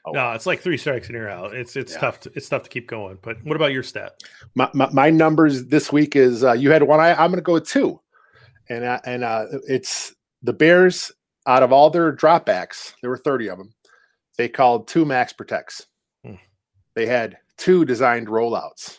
[0.07, 0.13] Oh.
[0.13, 1.55] No, it's like three strikes and you're out.
[1.55, 1.99] It's it's yeah.
[1.99, 2.21] tough.
[2.21, 3.19] To, it's tough to keep going.
[3.21, 4.13] But what about your stat?
[4.55, 7.01] My my, my numbers this week is uh, you had one.
[7.01, 8.01] I, I'm going to go with two,
[8.71, 11.13] and uh, and uh, it's the Bears.
[11.49, 13.73] Out of all their dropbacks, there were 30 of them.
[14.37, 15.87] They called two max protects.
[16.25, 16.35] Hmm.
[16.95, 18.99] They had two designed rollouts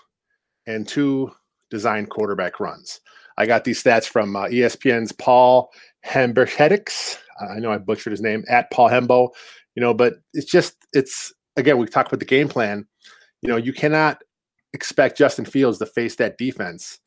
[0.65, 1.31] and two
[1.69, 3.01] designed quarterback runs.
[3.37, 5.69] I got these stats from uh, ESPN's Paul
[6.05, 7.17] Hemberhetix.
[7.39, 9.29] I know I butchered his name at Paul Hembo,
[9.75, 12.87] you know, but it's just, it's again, we talked about the game plan.
[13.43, 14.23] You know, you cannot
[14.73, 16.97] expect Justin Fields to face that defense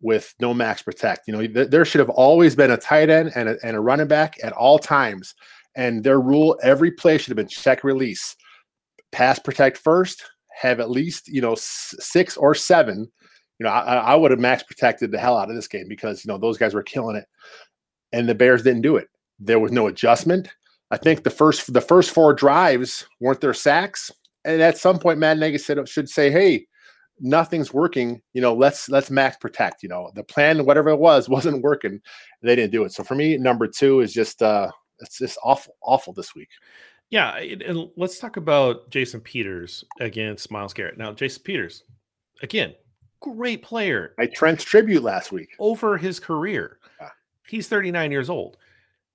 [0.00, 1.26] with no max protect.
[1.26, 3.80] You know, th- there should have always been a tight end and a, and a
[3.80, 5.34] running back at all times.
[5.74, 8.36] And their rule, every play should have been check release,
[9.12, 13.10] pass protect first, have at least, you know, s- six or seven.
[13.58, 16.24] You know, I, I would have max protected the hell out of this game because,
[16.24, 17.26] you know, those guys were killing it
[18.12, 19.08] and the Bears didn't do it.
[19.38, 20.48] There was no adjustment.
[20.90, 24.10] I think the first the first four drives weren't their sacks,
[24.44, 26.66] and at some point, Matt Nagy said should say, "Hey,
[27.20, 28.20] nothing's working.
[28.32, 29.82] You know, let's let's max protect.
[29.82, 32.00] You know, the plan, whatever it was, wasn't working.
[32.42, 32.92] They didn't do it.
[32.92, 36.48] So for me, number two is just uh, it's just awful, awful this week.
[37.10, 40.98] Yeah, and let's talk about Jason Peters against Myles Garrett.
[40.98, 41.84] Now, Jason Peters,
[42.42, 42.74] again,
[43.20, 44.14] great player.
[44.18, 46.78] I trench tribute last week over his career.
[47.00, 47.10] Yeah.
[47.46, 48.56] He's 39 years old.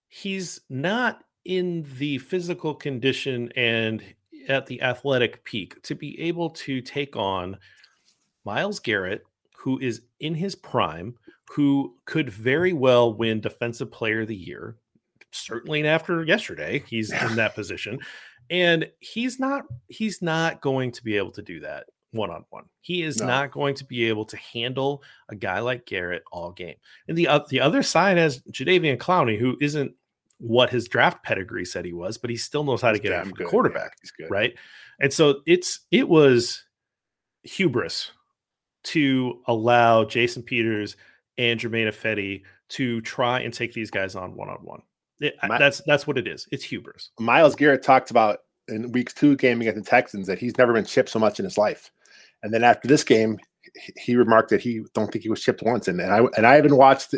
[0.07, 4.01] He's not in the physical condition and
[4.47, 7.57] at the athletic peak to be able to take on
[8.45, 9.23] Myles Garrett,
[9.57, 11.15] who is in his prime,
[11.51, 14.77] who could very well win Defensive Player of the Year.
[15.31, 17.99] Certainly after yesterday, he's in that position.
[18.49, 22.65] And he's not he's not going to be able to do that one on one.
[22.81, 23.27] He is no.
[23.27, 26.75] not going to be able to handle a guy like Garrett all game.
[27.07, 29.93] And the uh, the other side has Jadeveon Clowney, who isn't
[30.37, 33.13] what his draft pedigree said he was, but he still knows how he's to get
[33.13, 33.95] after the quarterback.
[34.19, 34.53] Yeah, right.
[34.99, 36.63] And so it's it was
[37.43, 38.11] hubris
[38.83, 40.95] to allow Jason Peters
[41.37, 44.81] and Germain Ifedi to try and take these guys on one on one.
[45.47, 46.47] That's that's what it is.
[46.51, 47.11] It's hubris.
[47.19, 50.85] Myles Garrett talked about in week two game against the Texans that he's never been
[50.85, 51.91] chipped so much in his life.
[52.43, 53.37] And then after this game,
[53.95, 56.55] he remarked that he don't think he was chipped once, and, and I and I
[56.55, 57.13] haven't watched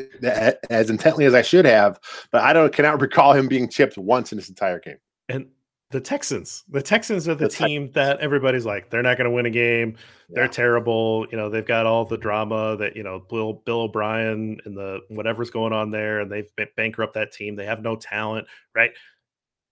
[0.70, 2.00] as intently as I should have,
[2.32, 4.98] but I don't cannot recall him being chipped once in this entire game.
[5.30, 5.48] And
[5.94, 7.94] the Texans, the Texans are the, the team Texans.
[7.94, 9.96] that everybody's like they're not going to win a game.
[10.30, 11.28] They're terrible.
[11.32, 15.02] You know they've got all the drama that you know Bill Bill O'Brien and the
[15.10, 17.56] whatever's going on there, and they've bankrupt that team.
[17.56, 18.90] They have no talent, right?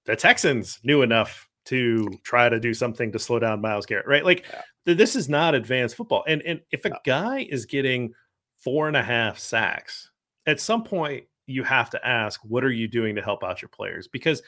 [0.06, 4.24] The Texans knew enough to try to do something to slow down Myles Garrett, right?
[4.24, 4.94] Like yeah.
[4.94, 6.24] this is not advanced football.
[6.28, 8.14] And and if a guy is getting
[8.60, 10.12] four and a half sacks,
[10.46, 13.70] at some point you have to ask, what are you doing to help out your
[13.70, 14.08] players?
[14.08, 14.44] Because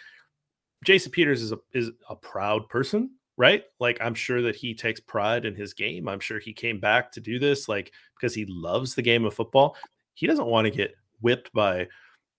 [0.84, 3.64] Jason Peters is a is a proud person, right?
[3.80, 6.08] Like I'm sure that he takes pride in his game.
[6.08, 9.34] I'm sure he came back to do this like because he loves the game of
[9.34, 9.76] football.
[10.14, 11.88] He doesn't want to get whipped by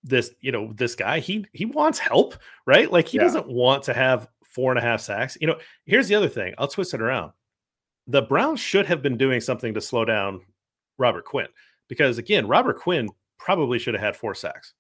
[0.02, 1.20] this, you know, this guy.
[1.20, 2.34] He he wants help,
[2.66, 2.90] right?
[2.90, 3.24] Like he yeah.
[3.24, 5.36] doesn't want to have four and a half sacks.
[5.40, 6.54] You know, here's the other thing.
[6.58, 7.32] I'll twist it around.
[8.06, 10.42] The Browns should have been doing something to slow down
[10.98, 11.48] Robert Quinn
[11.88, 14.74] because again, Robert Quinn probably should have had four sacks,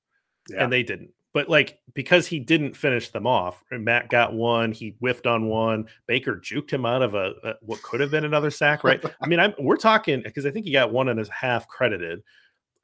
[0.50, 0.62] yeah.
[0.62, 1.10] and they didn't.
[1.34, 5.86] But like because he didn't finish them off, Mack got one, he whiffed on one.
[6.06, 9.04] Baker juked him out of a, a what could have been another sack, right?
[9.20, 12.22] I mean, I'm, we're talking because I think he got one and a half credited.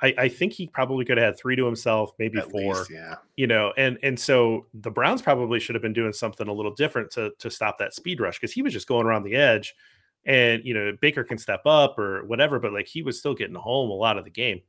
[0.02, 2.74] I, I, think he probably could have had three to himself, maybe At four.
[2.74, 3.16] Least, yeah.
[3.36, 6.74] You know, and and so the Browns probably should have been doing something a little
[6.74, 9.74] different to to stop that speed rush because he was just going around the edge,
[10.24, 13.54] and you know Baker can step up or whatever, but like he was still getting
[13.54, 14.62] home a lot of the game.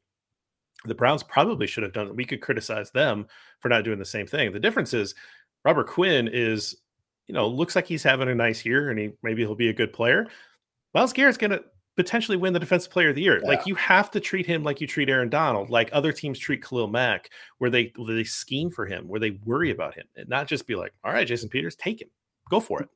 [0.86, 2.08] The Browns probably should have done.
[2.08, 2.16] It.
[2.16, 3.28] We could criticize them
[3.60, 4.52] for not doing the same thing.
[4.52, 5.14] The difference is
[5.64, 6.76] Robert Quinn is,
[7.28, 9.74] you know, looks like he's having a nice year, and he maybe he'll be a
[9.74, 10.28] good player.
[10.94, 11.62] Myles Garrett's gonna
[11.96, 13.40] potentially win the defensive player of the year.
[13.42, 13.48] Yeah.
[13.48, 16.64] Like you have to treat him like you treat Aaron Donald, like other teams treat
[16.64, 20.28] Khalil Mack, where they where they scheme for him, where they worry about him, and
[20.30, 22.10] not just be like, all right, Jason Peters, take him,
[22.50, 22.90] go for it.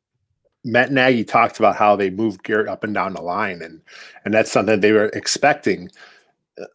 [0.64, 3.82] Matt Nagy talked about how they moved Garrett up and down the line, and
[4.24, 5.90] and that's something they were expecting.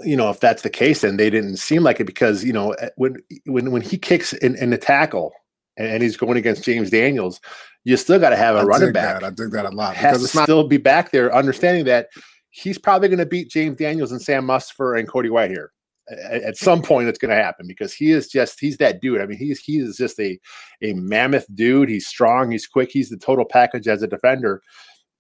[0.00, 2.72] You know, if that's the case, then they didn't seem like it because you know
[2.72, 3.16] eh, when
[3.46, 5.32] when when he kicks in, in the tackle
[5.76, 7.40] and, and he's going against James Daniels,
[7.84, 9.20] you still got to have a I running back.
[9.20, 9.32] That.
[9.32, 12.08] I think that a lot has to not- still be back there, understanding that
[12.50, 15.68] he's probably going to beat James Daniels and Sam Mustipher and Cody Whitehair.
[16.10, 19.20] At, at some point, it's going to happen because he is just he's that dude.
[19.20, 20.38] I mean, he's he is just a
[20.82, 21.88] a mammoth dude.
[21.88, 22.50] He's strong.
[22.50, 22.90] He's quick.
[22.92, 24.60] He's the total package as a defender.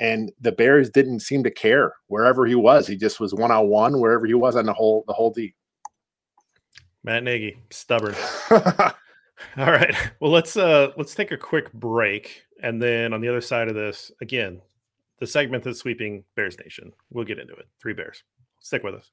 [0.00, 2.86] And the Bears didn't seem to care wherever he was.
[2.86, 5.54] He just was one on one wherever he was on the whole the whole D.
[7.04, 8.14] Matt Nagy, stubborn.
[8.50, 8.90] All
[9.56, 9.94] right.
[10.20, 13.74] Well, let's uh let's take a quick break and then on the other side of
[13.74, 14.60] this, again,
[15.18, 16.92] the segment that's sweeping Bears Nation.
[17.10, 17.66] We'll get into it.
[17.80, 18.22] Three Bears.
[18.60, 19.10] Stick with us.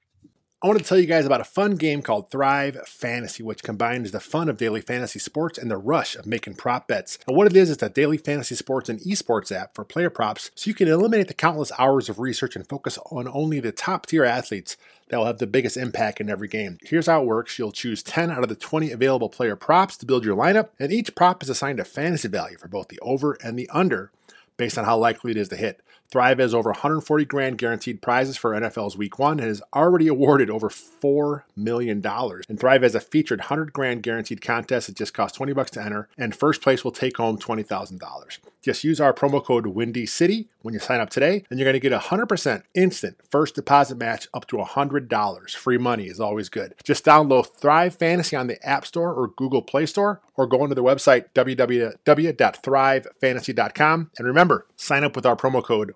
[0.59, 4.09] I want to tell you guys about a fun game called Thrive Fantasy, which combines
[4.09, 7.19] the fun of daily fantasy sports and the rush of making prop bets.
[7.27, 10.49] And what it is, is a daily fantasy sports and esports app for player props
[10.55, 14.07] so you can eliminate the countless hours of research and focus on only the top
[14.07, 14.77] tier athletes
[15.09, 16.79] that will have the biggest impact in every game.
[16.81, 20.07] Here's how it works you'll choose 10 out of the 20 available player props to
[20.07, 23.37] build your lineup, and each prop is assigned a fantasy value for both the over
[23.43, 24.11] and the under
[24.57, 25.81] based on how likely it is to hit.
[26.09, 30.49] Thrive has over 140 grand guaranteed prizes for NFL's Week One and has already awarded
[30.49, 32.45] over four million dollars.
[32.47, 35.83] And Thrive has a featured 100 grand guaranteed contest that just costs 20 bucks to
[35.83, 38.37] enter, and first place will take home $20,000.
[38.61, 41.73] Just use our promo code Windy City when you sign up today, and you're going
[41.73, 45.51] to get a 100% instant first deposit match up to $100.
[45.51, 46.75] Free money is always good.
[46.83, 50.75] Just download Thrive Fantasy on the App Store or Google Play Store, or go into
[50.75, 54.11] the website www.thrivefantasy.com.
[54.17, 55.95] And remember, sign up with our promo code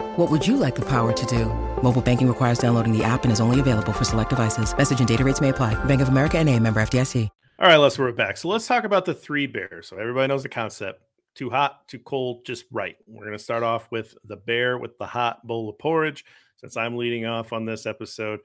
[0.17, 1.45] What would you like the power to do?
[1.81, 4.75] Mobile banking requires downloading the app and is only available for select devices.
[4.77, 5.73] Message and data rates may apply.
[5.85, 7.29] Bank of America and a member FDIC.
[7.59, 8.35] All right, let's we're back.
[8.35, 9.87] So let's talk about the three bears.
[9.87, 11.03] So everybody knows the concept.
[11.33, 12.97] Too hot, too cold, just right.
[13.07, 16.25] We're going to start off with the bear with the hot bowl of porridge.
[16.57, 18.41] Since I'm leading off on this episode,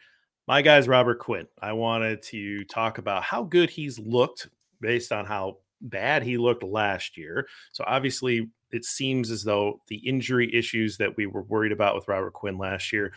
[0.46, 1.48] my guy's Robert Quinn.
[1.60, 4.50] I wanted to talk about how good he's looked
[4.80, 7.48] based on how bad he looked last year.
[7.72, 12.06] So obviously, it seems as though the injury issues that we were worried about with
[12.06, 13.12] Robert Quinn last year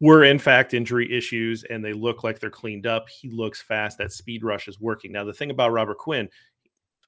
[0.00, 3.08] were in fact injury issues and they look like they're cleaned up.
[3.08, 3.98] He looks fast.
[3.98, 5.12] That speed rush is working.
[5.12, 6.28] Now, the thing about Robert Quinn,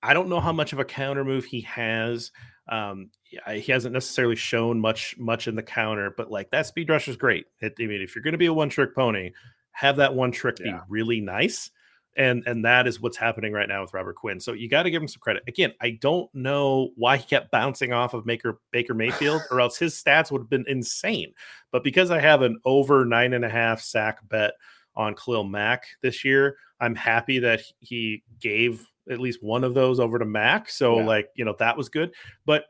[0.02, 2.32] I don't know how much of a counter move he has.
[2.68, 3.10] Um,
[3.50, 7.16] he hasn't necessarily shown much much in the counter, but like that speed rush is
[7.16, 7.46] great.
[7.60, 9.32] It, I mean, if you're going to be a one trick pony,
[9.72, 10.72] have that one trick yeah.
[10.72, 11.70] be really nice
[12.16, 14.40] and and that is what's happening right now with Robert Quinn.
[14.40, 15.42] So you got to give him some credit.
[15.46, 19.76] Again, I don't know why he kept bouncing off of Maker Baker Mayfield, or else
[19.76, 21.32] his stats would have been insane.
[21.72, 24.54] But because I have an over nine and a half sack bet
[24.96, 30.00] on Khalil Mack this year, I'm happy that he gave at least one of those
[30.00, 30.70] over to Mack.
[30.70, 31.06] So yeah.
[31.06, 32.14] like you know that was good.
[32.46, 32.64] But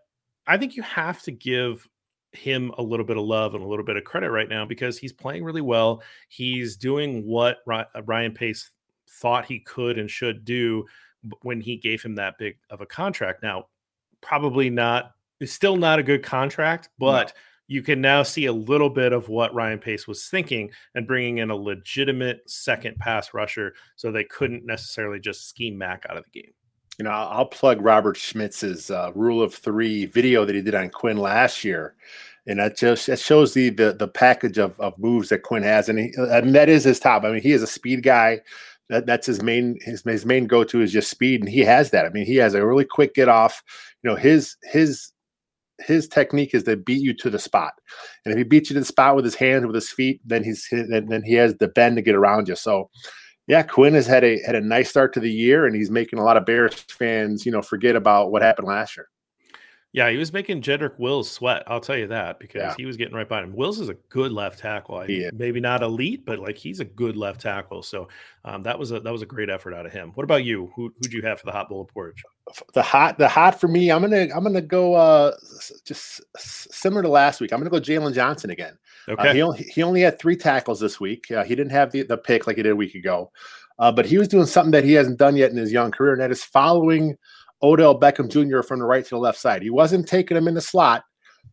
[0.46, 1.88] I think you have to give
[2.32, 4.98] him a little bit of love and a little bit of credit right now because
[4.98, 6.02] he's playing really well.
[6.28, 8.70] He's doing what uh, Ryan Pace
[9.20, 10.84] thought he could and should do
[11.42, 13.42] when he gave him that big of a contract.
[13.42, 13.66] Now,
[14.20, 17.28] probably not, it's still not a good contract, but.
[17.28, 17.40] No.
[17.66, 21.38] You can now see a little bit of what Ryan Pace was thinking and bringing
[21.38, 26.24] in a legitimate second pass rusher so they couldn't necessarily just scheme Mack out of
[26.24, 26.52] the game
[26.98, 30.90] you know, I'll plug Robert Schmitz's uh, rule of three video that he did on
[30.90, 31.94] Quinn last year,
[32.46, 35.88] and that just it shows the the, the package of, of moves that Quinn has,
[35.88, 37.24] and, he, and that is his top.
[37.24, 38.40] I mean, he is a speed guy
[38.90, 41.90] that, that's his main his, his main go to is just speed, and he has
[41.90, 42.06] that.
[42.06, 43.62] I mean, he has a really quick get off.
[44.02, 45.12] You know, his his
[45.80, 47.74] his technique is to beat you to the spot,
[48.24, 50.44] and if he beats you to the spot with his hands, with his feet, then
[50.44, 52.56] he's then he has the bend to get around you.
[52.56, 52.90] So,
[53.46, 56.18] yeah, Quinn has had a had a nice start to the year, and he's making
[56.18, 59.08] a lot of Bears fans, you know, forget about what happened last year.
[59.94, 61.62] Yeah, he was making Jedrick Wills sweat.
[61.68, 62.74] I'll tell you that because yeah.
[62.76, 63.54] he was getting right by him.
[63.54, 64.96] Wills is a good left tackle.
[64.96, 67.80] I, maybe not elite, but like he's a good left tackle.
[67.84, 68.08] So
[68.44, 70.10] um, that was a that was a great effort out of him.
[70.16, 70.72] What about you?
[70.74, 72.24] Who who'd you have for the hot bowl of porridge?
[72.72, 73.92] The hot the hot for me.
[73.92, 75.36] I'm gonna I'm gonna go uh,
[75.84, 77.52] just similar to last week.
[77.52, 78.76] I'm gonna go Jaylon Johnson again.
[79.06, 79.28] Uh, okay.
[79.28, 81.30] Uh, he only he only had three tackles this week.
[81.30, 83.30] Uh, he didn't have the the pick like he did a week ago,
[83.78, 86.14] uh, but he was doing something that he hasn't done yet in his young career,
[86.14, 87.16] and that is following
[87.64, 88.62] Odell Beckham Jr.
[88.62, 89.62] from the right to the left side.
[89.62, 91.02] He wasn't taking him in the slot,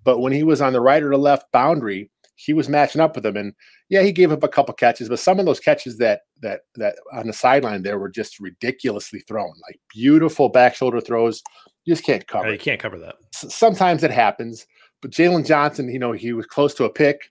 [0.03, 3.15] but when he was on the right or the left boundary, he was matching up
[3.15, 3.37] with him.
[3.37, 3.53] And
[3.89, 6.95] yeah, he gave up a couple catches, but some of those catches that that that
[7.13, 11.41] on the sideline there were just ridiculously thrown, like beautiful back shoulder throws.
[11.85, 12.51] You just can't cover.
[12.51, 13.15] you can't cover that.
[13.31, 14.65] sometimes it happens,
[15.01, 17.21] but Jaylon Johnson, you know, he was close to a pick.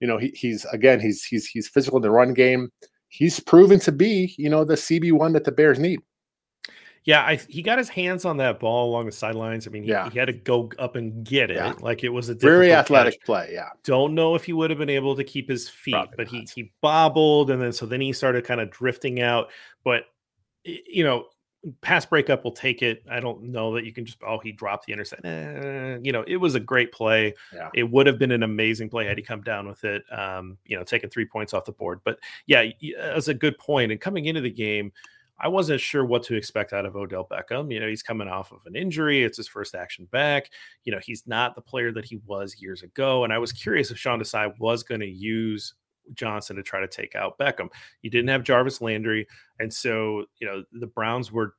[0.00, 2.70] You know, he, he's again, he's he's he's physical in the run game.
[3.08, 6.00] He's proven to be, you know, the CB one that the Bears need.
[7.04, 9.66] Yeah, I, he got his hands on that ball along the sidelines.
[9.66, 10.10] I mean, he, yeah.
[10.10, 11.56] he had to go up and get it.
[11.56, 11.72] Yeah.
[11.80, 13.24] Like it was a very athletic catch.
[13.24, 13.50] play.
[13.52, 13.70] Yeah.
[13.84, 16.46] Don't know if he would have been able to keep his feet, Probably but he
[16.54, 19.50] he bobbled and then so then he started kind of drifting out.
[19.82, 20.04] But
[20.64, 21.26] you know,
[21.80, 23.02] pass breakup will take it.
[23.10, 25.24] I don't know that you can just oh he dropped the intercept.
[25.24, 27.34] Eh, you know, it was a great play.
[27.54, 27.70] Yeah.
[27.72, 30.02] It would have been an amazing play had he come down with it.
[30.12, 32.00] Um, you know, taking three points off the board.
[32.04, 32.64] But yeah,
[32.98, 33.90] that's a good point.
[33.90, 34.92] And coming into the game
[35.40, 37.72] I wasn't sure what to expect out of Odell Beckham.
[37.72, 39.22] You know, he's coming off of an injury.
[39.22, 40.50] It's his first action back.
[40.84, 43.24] You know, he's not the player that he was years ago.
[43.24, 45.74] And I was curious if Sean Desai was going to use
[46.14, 47.68] Johnson to try to take out Beckham.
[48.02, 49.26] You didn't have Jarvis Landry.
[49.58, 51.54] And so, you know, the Browns were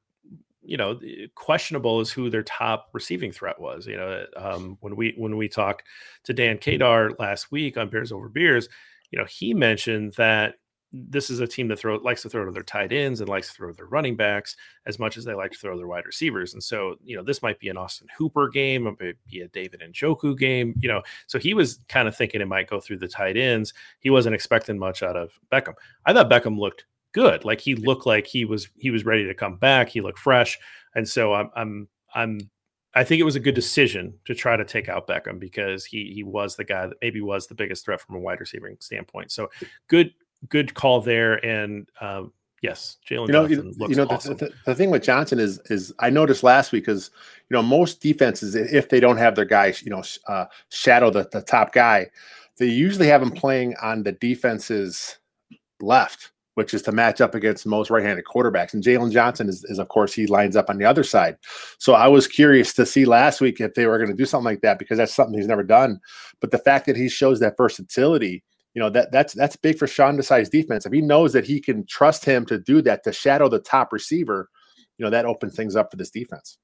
[0.63, 0.99] you know
[1.35, 5.47] questionable as who their top receiving threat was you know um, when we when we
[5.49, 5.83] talk
[6.23, 8.69] to dan kadar last week on bears over beers
[9.09, 10.55] you know he mentioned that
[10.93, 13.47] this is a team that throw likes to throw to their tight ends and likes
[13.47, 16.05] to throw to their running backs as much as they like to throw their wide
[16.05, 16.53] receivers.
[16.53, 19.47] And so, you know, this might be an Austin Hooper game, it might be a
[19.47, 21.01] David Njoku game, you know.
[21.27, 23.73] So he was kind of thinking it might go through the tight ends.
[23.99, 25.75] He wasn't expecting much out of Beckham.
[26.05, 27.45] I thought Beckham looked good.
[27.45, 29.89] Like he looked like he was he was ready to come back.
[29.89, 30.59] He looked fresh.
[30.95, 32.49] And so I'm I'm I'm
[32.93, 36.11] I think it was a good decision to try to take out Beckham because he
[36.13, 39.31] he was the guy that maybe was the biggest threat from a wide receiving standpoint.
[39.31, 39.49] So
[39.87, 40.13] good
[40.49, 41.43] good call there.
[41.45, 44.37] And um, yes, Jaylon you know, Johnson looks you know, awesome.
[44.37, 47.11] the, the, the, thing with Johnson is is I noticed last week because
[47.49, 51.27] you know most defenses if they don't have their guys you know uh, shadow the,
[51.31, 52.07] the top guy,
[52.57, 55.17] they usually have him playing on the defense's
[55.79, 58.73] left which is to match up against most right-handed quarterbacks.
[58.73, 61.37] And Jaylon Johnson is, is, of course, he lines up on the other side.
[61.77, 64.45] So I was curious to see last week if they were going to do something
[64.45, 65.99] like that because that's something he's never done.
[66.39, 69.87] But the fact that he shows that versatility, you know, that that's that's big for
[69.87, 70.85] Sean Desai's defense.
[70.85, 73.91] If he knows that he can trust him to do that, to shadow the top
[73.91, 74.49] receiver,
[74.97, 76.57] you know, that opens things up for this defense.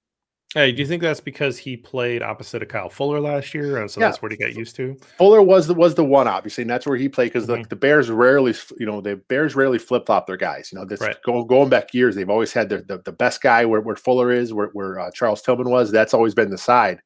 [0.54, 3.92] Hey, do you think that's because he played opposite of Kyle Fuller last year, and
[3.92, 4.08] so yeah.
[4.08, 4.96] that's what he got used to?
[5.18, 7.64] Fuller was the was the one, obviously, and that's where he played because mm-hmm.
[7.64, 10.70] the, the Bears rarely, you know, the Bears rarely flip flop their guys.
[10.72, 11.18] You know, this right.
[11.26, 14.32] going going back years, they've always had their, the the best guy where, where Fuller
[14.32, 15.92] is, where where uh, Charles Tillman was.
[15.92, 17.02] That's always been the side,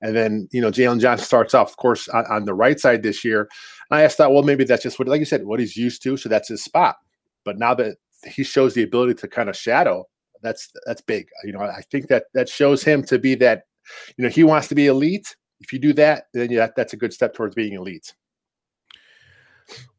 [0.00, 3.02] and then you know Jaylon Johnson starts off, of course, on, on the right side
[3.02, 3.50] this year.
[3.90, 6.02] And I asked that, well, maybe that's just what, like you said, what he's used
[6.02, 6.96] to, so that's his spot.
[7.44, 10.06] But now that he shows the ability to kind of shadow
[10.42, 11.28] that's that's big.
[11.44, 13.64] You know, I think that that shows him to be that.
[14.16, 15.34] You know, he wants to be elite.
[15.60, 18.14] If you do that, then yeah, that's a good step towards being elite.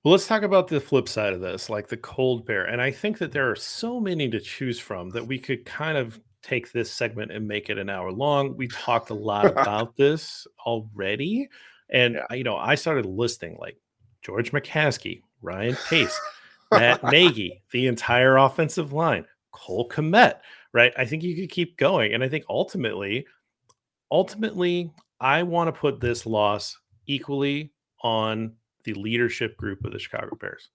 [0.03, 2.65] Well, let's talk about the flip side of this, like the cold bear.
[2.65, 5.97] And I think that there are so many to choose from that we could kind
[5.97, 8.55] of take this segment and make it an hour long.
[8.55, 11.49] We talked a lot about this already.
[11.91, 12.35] And, yeah.
[12.35, 13.77] you know, I started listing like
[14.21, 16.19] George McCaskey, Ryan Pace,
[16.71, 20.39] Matt Nagy, the entire offensive line, Cole Kmet,
[20.73, 20.93] right?
[20.97, 22.13] I think you could keep going.
[22.13, 23.25] And I think ultimately,
[24.11, 26.77] ultimately, I want to put this loss
[27.07, 30.69] equally on the leadership group of the Chicago Bears.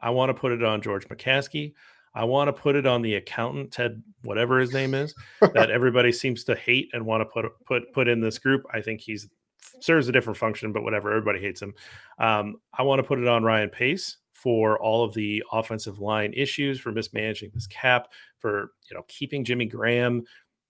[0.00, 1.72] I want to put it on George McCaskey.
[2.14, 6.12] I want to put it on the accountant Ted, whatever his name is, that everybody
[6.12, 8.64] seems to hate and want to put put put in this group.
[8.72, 9.28] I think he's
[9.80, 11.10] serves a different function, but whatever.
[11.10, 11.74] Everybody hates him.
[12.18, 16.32] Um, I want to put it on Ryan Pace for all of the offensive line
[16.34, 18.08] issues, for mismanaging this cap,
[18.38, 20.24] for you know keeping Jimmy Graham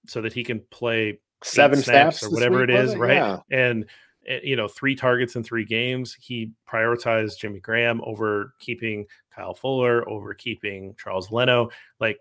[0.07, 3.17] so that he can play seven snaps or whatever it is, right?
[3.17, 3.39] Yeah.
[3.51, 3.87] And
[4.27, 6.17] eh, you know, three targets in three games.
[6.19, 11.71] He prioritized Jimmy Graham over keeping Kyle Fuller, over keeping Charles Leno.
[12.01, 12.19] Like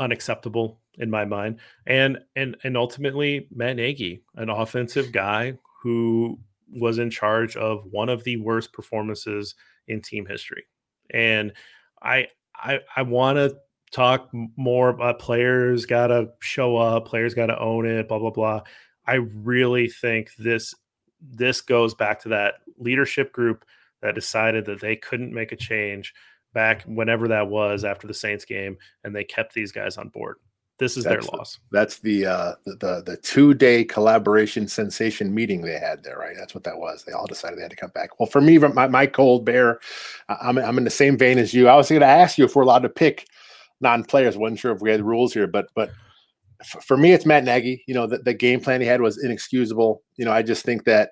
[0.00, 1.60] unacceptable in my mind.
[1.86, 6.38] And and and ultimately Matt Nagy, an offensive guy who
[6.72, 9.54] was in charge of one of the worst performances
[9.88, 10.64] in team history.
[11.12, 11.52] And
[12.02, 13.56] I I I want to
[13.90, 18.30] talk more about players got to show up, players got to own it, blah blah
[18.30, 18.62] blah.
[19.06, 20.74] I really think this
[21.20, 23.64] this goes back to that leadership group
[24.02, 26.14] that decided that they couldn't make a change
[26.52, 30.36] back whenever that was after the Saints game and they kept these guys on board.
[30.80, 31.58] This is that's their loss.
[31.70, 36.16] The, that's the, uh, the the the two day collaboration sensation meeting they had there,
[36.16, 36.34] right?
[36.38, 37.04] That's what that was.
[37.04, 38.18] They all decided they had to come back.
[38.18, 39.78] Well, for me, my, my cold bear,
[40.28, 41.68] I'm I'm in the same vein as you.
[41.68, 43.26] I was going to ask you if we're allowed to pick
[43.82, 44.38] non players.
[44.38, 45.90] wasn't sure if we had rules here, but but
[46.82, 47.84] for me, it's Matt Nagy.
[47.86, 50.02] You know, the, the game plan he had was inexcusable.
[50.16, 51.10] You know, I just think that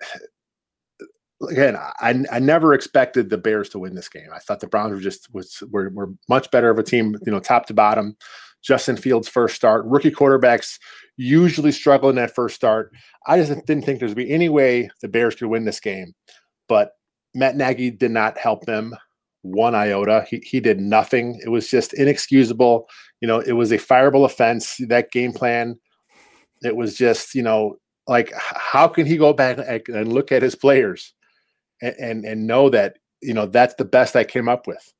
[1.48, 4.28] again, I, I never expected the Bears to win this game.
[4.34, 7.30] I thought the Browns were just was were, were much better of a team, you
[7.30, 8.16] know, top to bottom.
[8.62, 9.84] Justin Fields' first start.
[9.86, 10.78] Rookie quarterbacks
[11.16, 12.92] usually struggle in that first start.
[13.26, 16.14] I just didn't think there'd be any way the Bears could win this game.
[16.68, 16.92] But
[17.34, 18.94] Matt Nagy did not help them
[19.42, 20.26] one iota.
[20.28, 21.40] He, he did nothing.
[21.44, 22.88] It was just inexcusable.
[23.20, 24.76] You know, it was a fireable offense.
[24.88, 25.78] That game plan,
[26.62, 30.54] it was just, you know, like how can he go back and look at his
[30.54, 31.14] players
[31.82, 34.92] and, and, and know that, you know, that's the best I came up with?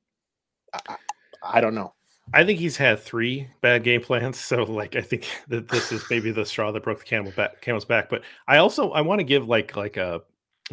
[0.73, 0.97] I,
[1.43, 1.95] I don't know.
[2.35, 4.39] I think he's had three bad game plans.
[4.39, 7.61] So like I think that this is maybe the straw that broke the camel back,
[7.61, 8.09] camel's back.
[8.09, 10.23] But I also I want to give like like a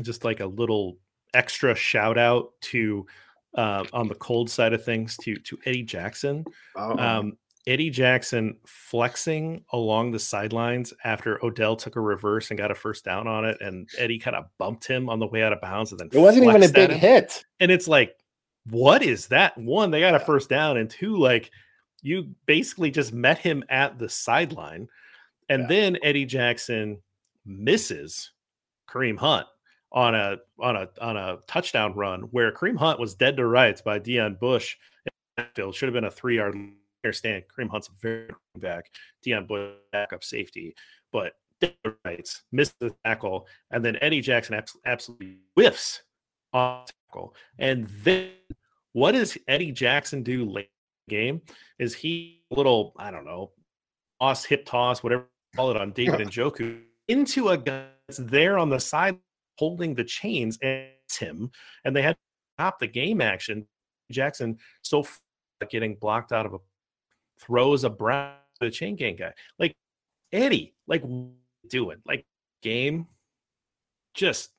[0.01, 0.97] just like a little
[1.33, 3.05] extra shout out to
[3.55, 6.45] uh, on the cold side of things to to Eddie Jackson.
[6.75, 6.97] Oh.
[6.97, 7.37] Um,
[7.67, 13.03] Eddie Jackson flexing along the sidelines after Odell took a reverse and got a first
[13.03, 15.91] down on it, and Eddie kind of bumped him on the way out of bounds,
[15.91, 17.43] and then it wasn't even a big hit.
[17.59, 18.15] And it's like
[18.69, 19.57] what is that?
[19.57, 21.51] One, they got a first down, and two, like
[22.01, 24.87] you basically just met him at the sideline,
[25.49, 25.67] and yeah.
[25.67, 27.01] then Eddie Jackson
[27.45, 28.31] misses
[28.89, 29.47] Kareem Hunt
[29.91, 33.81] on a on a on a touchdown run where Kareem Hunt was dead to rights
[33.81, 34.75] by Deon Bush.
[35.53, 36.55] Field should have been a three yard
[37.03, 38.91] understand Kareem Hunt's a very back,
[39.25, 40.75] Deon Bush backup safety,
[41.11, 41.33] but
[42.03, 46.03] rights missed the tackle, and then Eddie Jackson absolutely whiffs
[46.53, 46.85] on
[47.15, 48.29] tackle, and then
[48.93, 50.69] what does Eddie Jackson do late
[51.09, 51.41] game?
[51.79, 53.51] Is he a little I don't know,
[54.21, 58.69] toss hip toss whatever call it on David Njoku into a guy that's there on
[58.69, 59.17] the side
[59.57, 60.87] holding the chains and
[61.19, 61.51] him,
[61.83, 62.19] and they had to
[62.57, 63.65] stop the game action.
[64.11, 65.05] Jackson so
[65.69, 66.57] getting blocked out of a
[67.39, 69.33] throws a brown the chain gang guy.
[69.59, 69.75] Like
[70.31, 71.03] Eddie, like
[71.69, 72.25] doing like
[72.61, 73.07] game,
[74.13, 74.51] just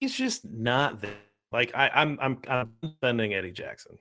[0.00, 1.23] he's just not there.
[1.54, 3.96] Like I, I'm I'm I'm defending Eddie Jackson.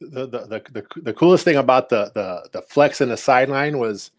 [0.00, 3.78] The, the the the the coolest thing about the the the flex in the sideline
[3.78, 4.10] was,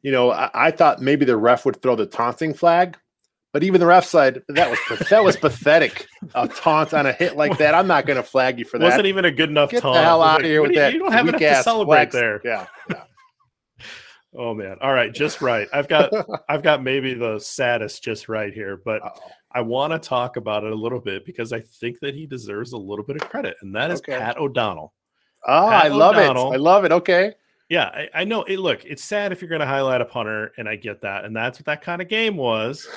[0.00, 2.96] you know, I, I thought maybe the ref would throw the taunting flag,
[3.52, 6.06] but even the ref said that was that was pathetic.
[6.34, 7.74] A taunt on a hit like that.
[7.74, 8.84] I'm not going to flag you for that.
[8.86, 9.96] Wasn't even a good enough Get taunt.
[9.96, 10.94] the hell out like, of here with you, that.
[10.94, 12.14] You don't have enough to celebrate flex.
[12.14, 12.40] there.
[12.42, 12.66] Yeah.
[12.88, 13.02] yeah.
[14.38, 14.78] oh man.
[14.80, 15.68] All right, just right.
[15.70, 16.10] I've got
[16.48, 19.30] I've got maybe the saddest just right here, but Uh-oh.
[19.52, 22.72] I want to talk about it a little bit because I think that he deserves
[22.72, 24.18] a little bit of credit, and that is okay.
[24.18, 24.92] Pat O'Donnell.
[25.46, 26.56] Oh, Pat I love O'Donnell, it.
[26.56, 26.92] I love it.
[26.92, 27.34] Okay.
[27.68, 28.42] Yeah, I, I know.
[28.44, 31.24] It, look, it's sad if you're going to highlight a punter, and I get that,
[31.24, 32.88] and that's what that kind of game was.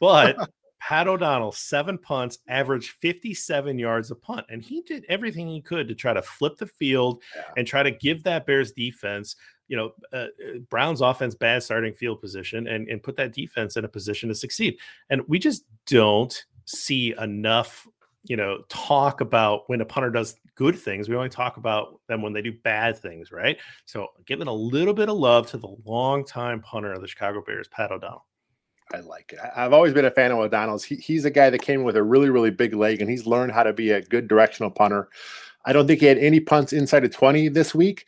[0.00, 0.36] But
[0.82, 4.44] Pat O'Donnell, seven punts, averaged 57 yards a punt.
[4.48, 7.42] And he did everything he could to try to flip the field yeah.
[7.56, 9.36] and try to give that Bears defense,
[9.72, 13.78] you know, uh, uh, Brown's offense bad starting field position and, and put that defense
[13.78, 14.76] in a position to succeed.
[15.08, 17.88] And we just don't see enough,
[18.24, 21.08] you know, talk about when a punter does good things.
[21.08, 23.56] We only talk about them when they do bad things, right?
[23.86, 27.68] So giving a little bit of love to the longtime punter of the Chicago Bears,
[27.68, 28.26] Pat O'Donnell.
[28.92, 29.38] I like it.
[29.56, 30.84] I've always been a fan of O'Donnell's.
[30.84, 33.52] He, he's a guy that came with a really, really big leg, and he's learned
[33.52, 35.08] how to be a good directional punter.
[35.64, 38.04] I don't think he had any punts inside of 20 this week,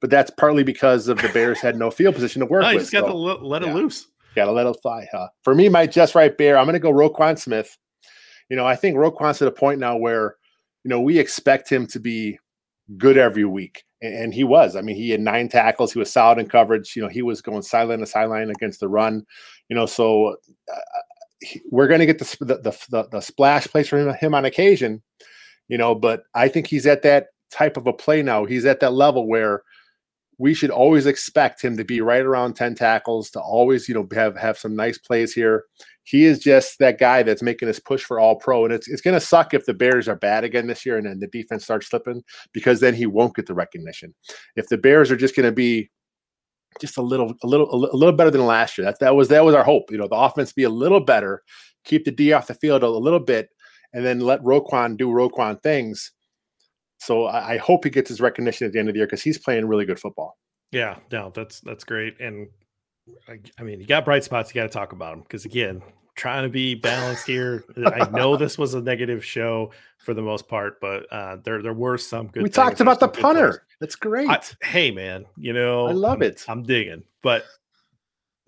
[0.00, 2.82] but that's partly because of the Bears had no field position to work no, with.
[2.82, 4.06] Just got so, to let it yeah, loose.
[4.34, 5.06] Got to let it fly.
[5.10, 5.28] Huh?
[5.42, 7.76] For me, my just right bear, I'm going to go Roquan Smith.
[8.48, 10.36] You know, I think Roquan's at a point now where,
[10.84, 12.38] you know, we expect him to be
[12.96, 14.76] good every week and he was.
[14.76, 15.92] I mean, he had nine tackles.
[15.92, 16.94] He was solid in coverage.
[16.94, 19.24] You know, he was going sideline to sideline against the run.
[19.68, 20.36] You know, so
[20.72, 20.80] uh,
[21.70, 25.02] we're going to get the, the, the the splash plays for him, him on occasion.
[25.68, 28.44] You know, but I think he's at that type of a play now.
[28.44, 29.62] He's at that level where
[30.38, 34.06] we should always expect him to be right around 10 tackles to always you know
[34.14, 35.64] have have some nice plays here.
[36.04, 39.02] He is just that guy that's making this push for all pro and it's, it's
[39.02, 41.64] going to suck if the bears are bad again this year and then the defense
[41.64, 42.22] starts slipping
[42.54, 44.14] because then he won't get the recognition.
[44.56, 45.90] If the bears are just going to be
[46.80, 49.44] just a little a little a little better than last year that that was that
[49.44, 51.42] was our hope you know the offense be a little better
[51.84, 53.48] keep the d off the field a, a little bit
[53.94, 56.12] and then let Roquan do Roquan things
[56.98, 59.22] so I, I hope he gets his recognition at the end of the year because
[59.22, 60.36] he's playing really good football.
[60.72, 62.20] Yeah, no, that's that's great.
[62.20, 62.48] And
[63.28, 64.54] I, I mean, you got bright spots.
[64.54, 65.82] You got to talk about them because again,
[66.14, 67.64] trying to be balanced here.
[67.86, 71.72] I know this was a negative show for the most part, but uh, there there
[71.72, 72.42] were some good.
[72.42, 73.64] We talked about the punter.
[73.80, 74.28] That's great.
[74.28, 76.44] I, hey, man, you know I love I'm, it.
[76.48, 77.44] I'm digging, but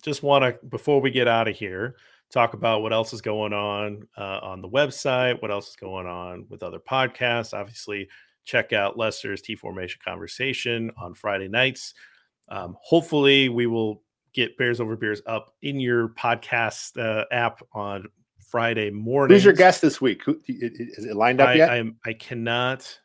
[0.03, 1.97] just want to before we get out of here
[2.31, 6.07] talk about what else is going on uh, on the website, what else is going
[6.07, 7.53] on with other podcasts.
[7.53, 8.09] Obviously,
[8.45, 11.95] check out Lester's T formation conversation on Friday nights.
[12.49, 18.07] Um, hopefully, we will get Bears Over Beers up in your podcast uh, app on
[18.51, 19.35] Friday morning.
[19.35, 20.25] Who's your guest this week?
[20.25, 21.71] Who, is it lined up I, yet?
[21.71, 22.99] I, I cannot.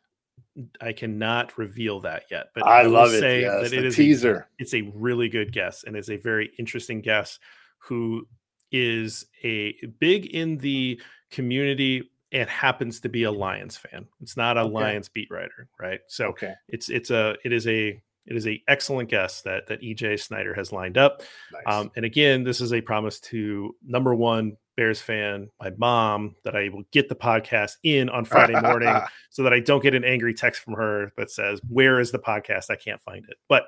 [0.80, 3.20] I cannot reveal that yet, but I, I love it.
[3.20, 4.36] Say yes, that it is teaser.
[4.36, 7.40] A, it's a really good guest, and it's a very interesting guest
[7.76, 8.26] who
[8.72, 14.06] is a big in the community it happens to be a Lions fan.
[14.20, 14.72] It's not a okay.
[14.72, 16.00] Lions beat writer, right?
[16.06, 16.54] So okay.
[16.68, 20.52] it's it's a it is a it is a excellent guest that that EJ Snyder
[20.54, 21.22] has lined up.
[21.52, 21.62] Nice.
[21.66, 26.54] Um, and again, this is a promise to number one Bears fan, my mom, that
[26.54, 28.94] I will get the podcast in on Friday morning
[29.30, 32.18] so that I don't get an angry text from her that says, Where is the
[32.18, 32.66] podcast?
[32.68, 33.36] I can't find it.
[33.48, 33.64] But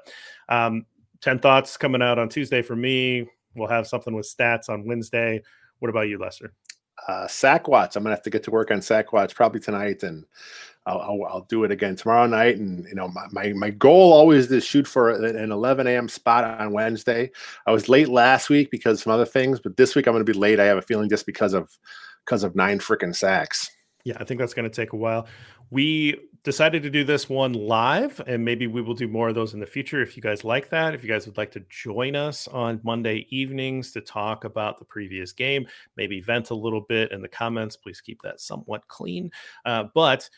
[0.51, 0.85] um,
[1.23, 3.27] 10 thoughts coming out on Tuesday for me.
[3.55, 5.43] We'll have something with stats on Wednesday.
[5.79, 6.53] What about you, Lester?
[7.07, 7.97] Uh, Sackwatch.
[7.97, 10.25] I'm gonna have to get to work on Sackwatch probably tonight, and
[10.87, 12.57] I'll, I'll, I'll, do it again tomorrow night.
[12.57, 16.09] And you know, my, my, my goal always is to shoot for an 11 a.m.
[16.09, 17.31] spot on Wednesday.
[17.67, 20.33] I was late last week because some other things, but this week I'm gonna be
[20.33, 20.61] late.
[20.61, 21.77] I have a feeling just because of
[22.25, 23.71] because of nine freaking sacks.
[24.05, 25.27] Yeah, I think that's to take a while.
[25.71, 29.55] We decided to do this one live, and maybe we will do more of those
[29.55, 30.95] in the future if you guys like that.
[30.95, 34.85] If you guys would like to join us on Monday evenings to talk about the
[34.85, 35.67] previous game,
[35.97, 39.31] maybe vent a little bit in the comments, please keep that somewhat clean.
[39.65, 40.31] Uh, but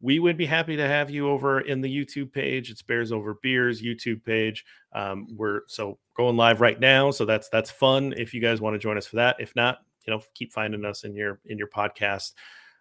[0.00, 2.70] we would be happy to have you over in the YouTube page.
[2.70, 4.64] It's Bears Over Beers YouTube page.
[4.92, 8.14] Um, we're so going live right now, so that's that's fun.
[8.16, 10.84] If you guys want to join us for that, if not, you know, keep finding
[10.84, 12.32] us in your in your podcast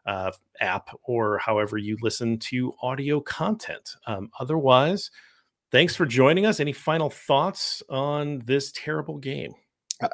[0.08, 3.96] uh, app or however you listen to audio content.
[4.08, 5.12] Um, otherwise,
[5.72, 6.60] thanks for joining us.
[6.60, 9.54] Any final thoughts on this terrible game?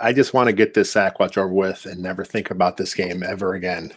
[0.02, 3.22] I just want to get this Sackwatch over with and never think about this game
[3.24, 3.94] ever again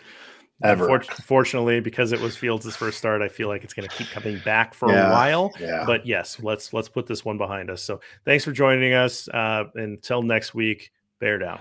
[0.63, 0.89] ever.
[0.89, 4.41] Unfortunately, because it was Fields' first start, I feel like it's going to keep coming
[4.45, 5.53] back for yeah, a while.
[5.61, 5.85] Yeah.
[5.87, 7.83] But yes, let's let's put this one behind us.
[7.83, 9.29] So thanks for joining us.
[9.29, 11.61] Uh, until next week, bear down.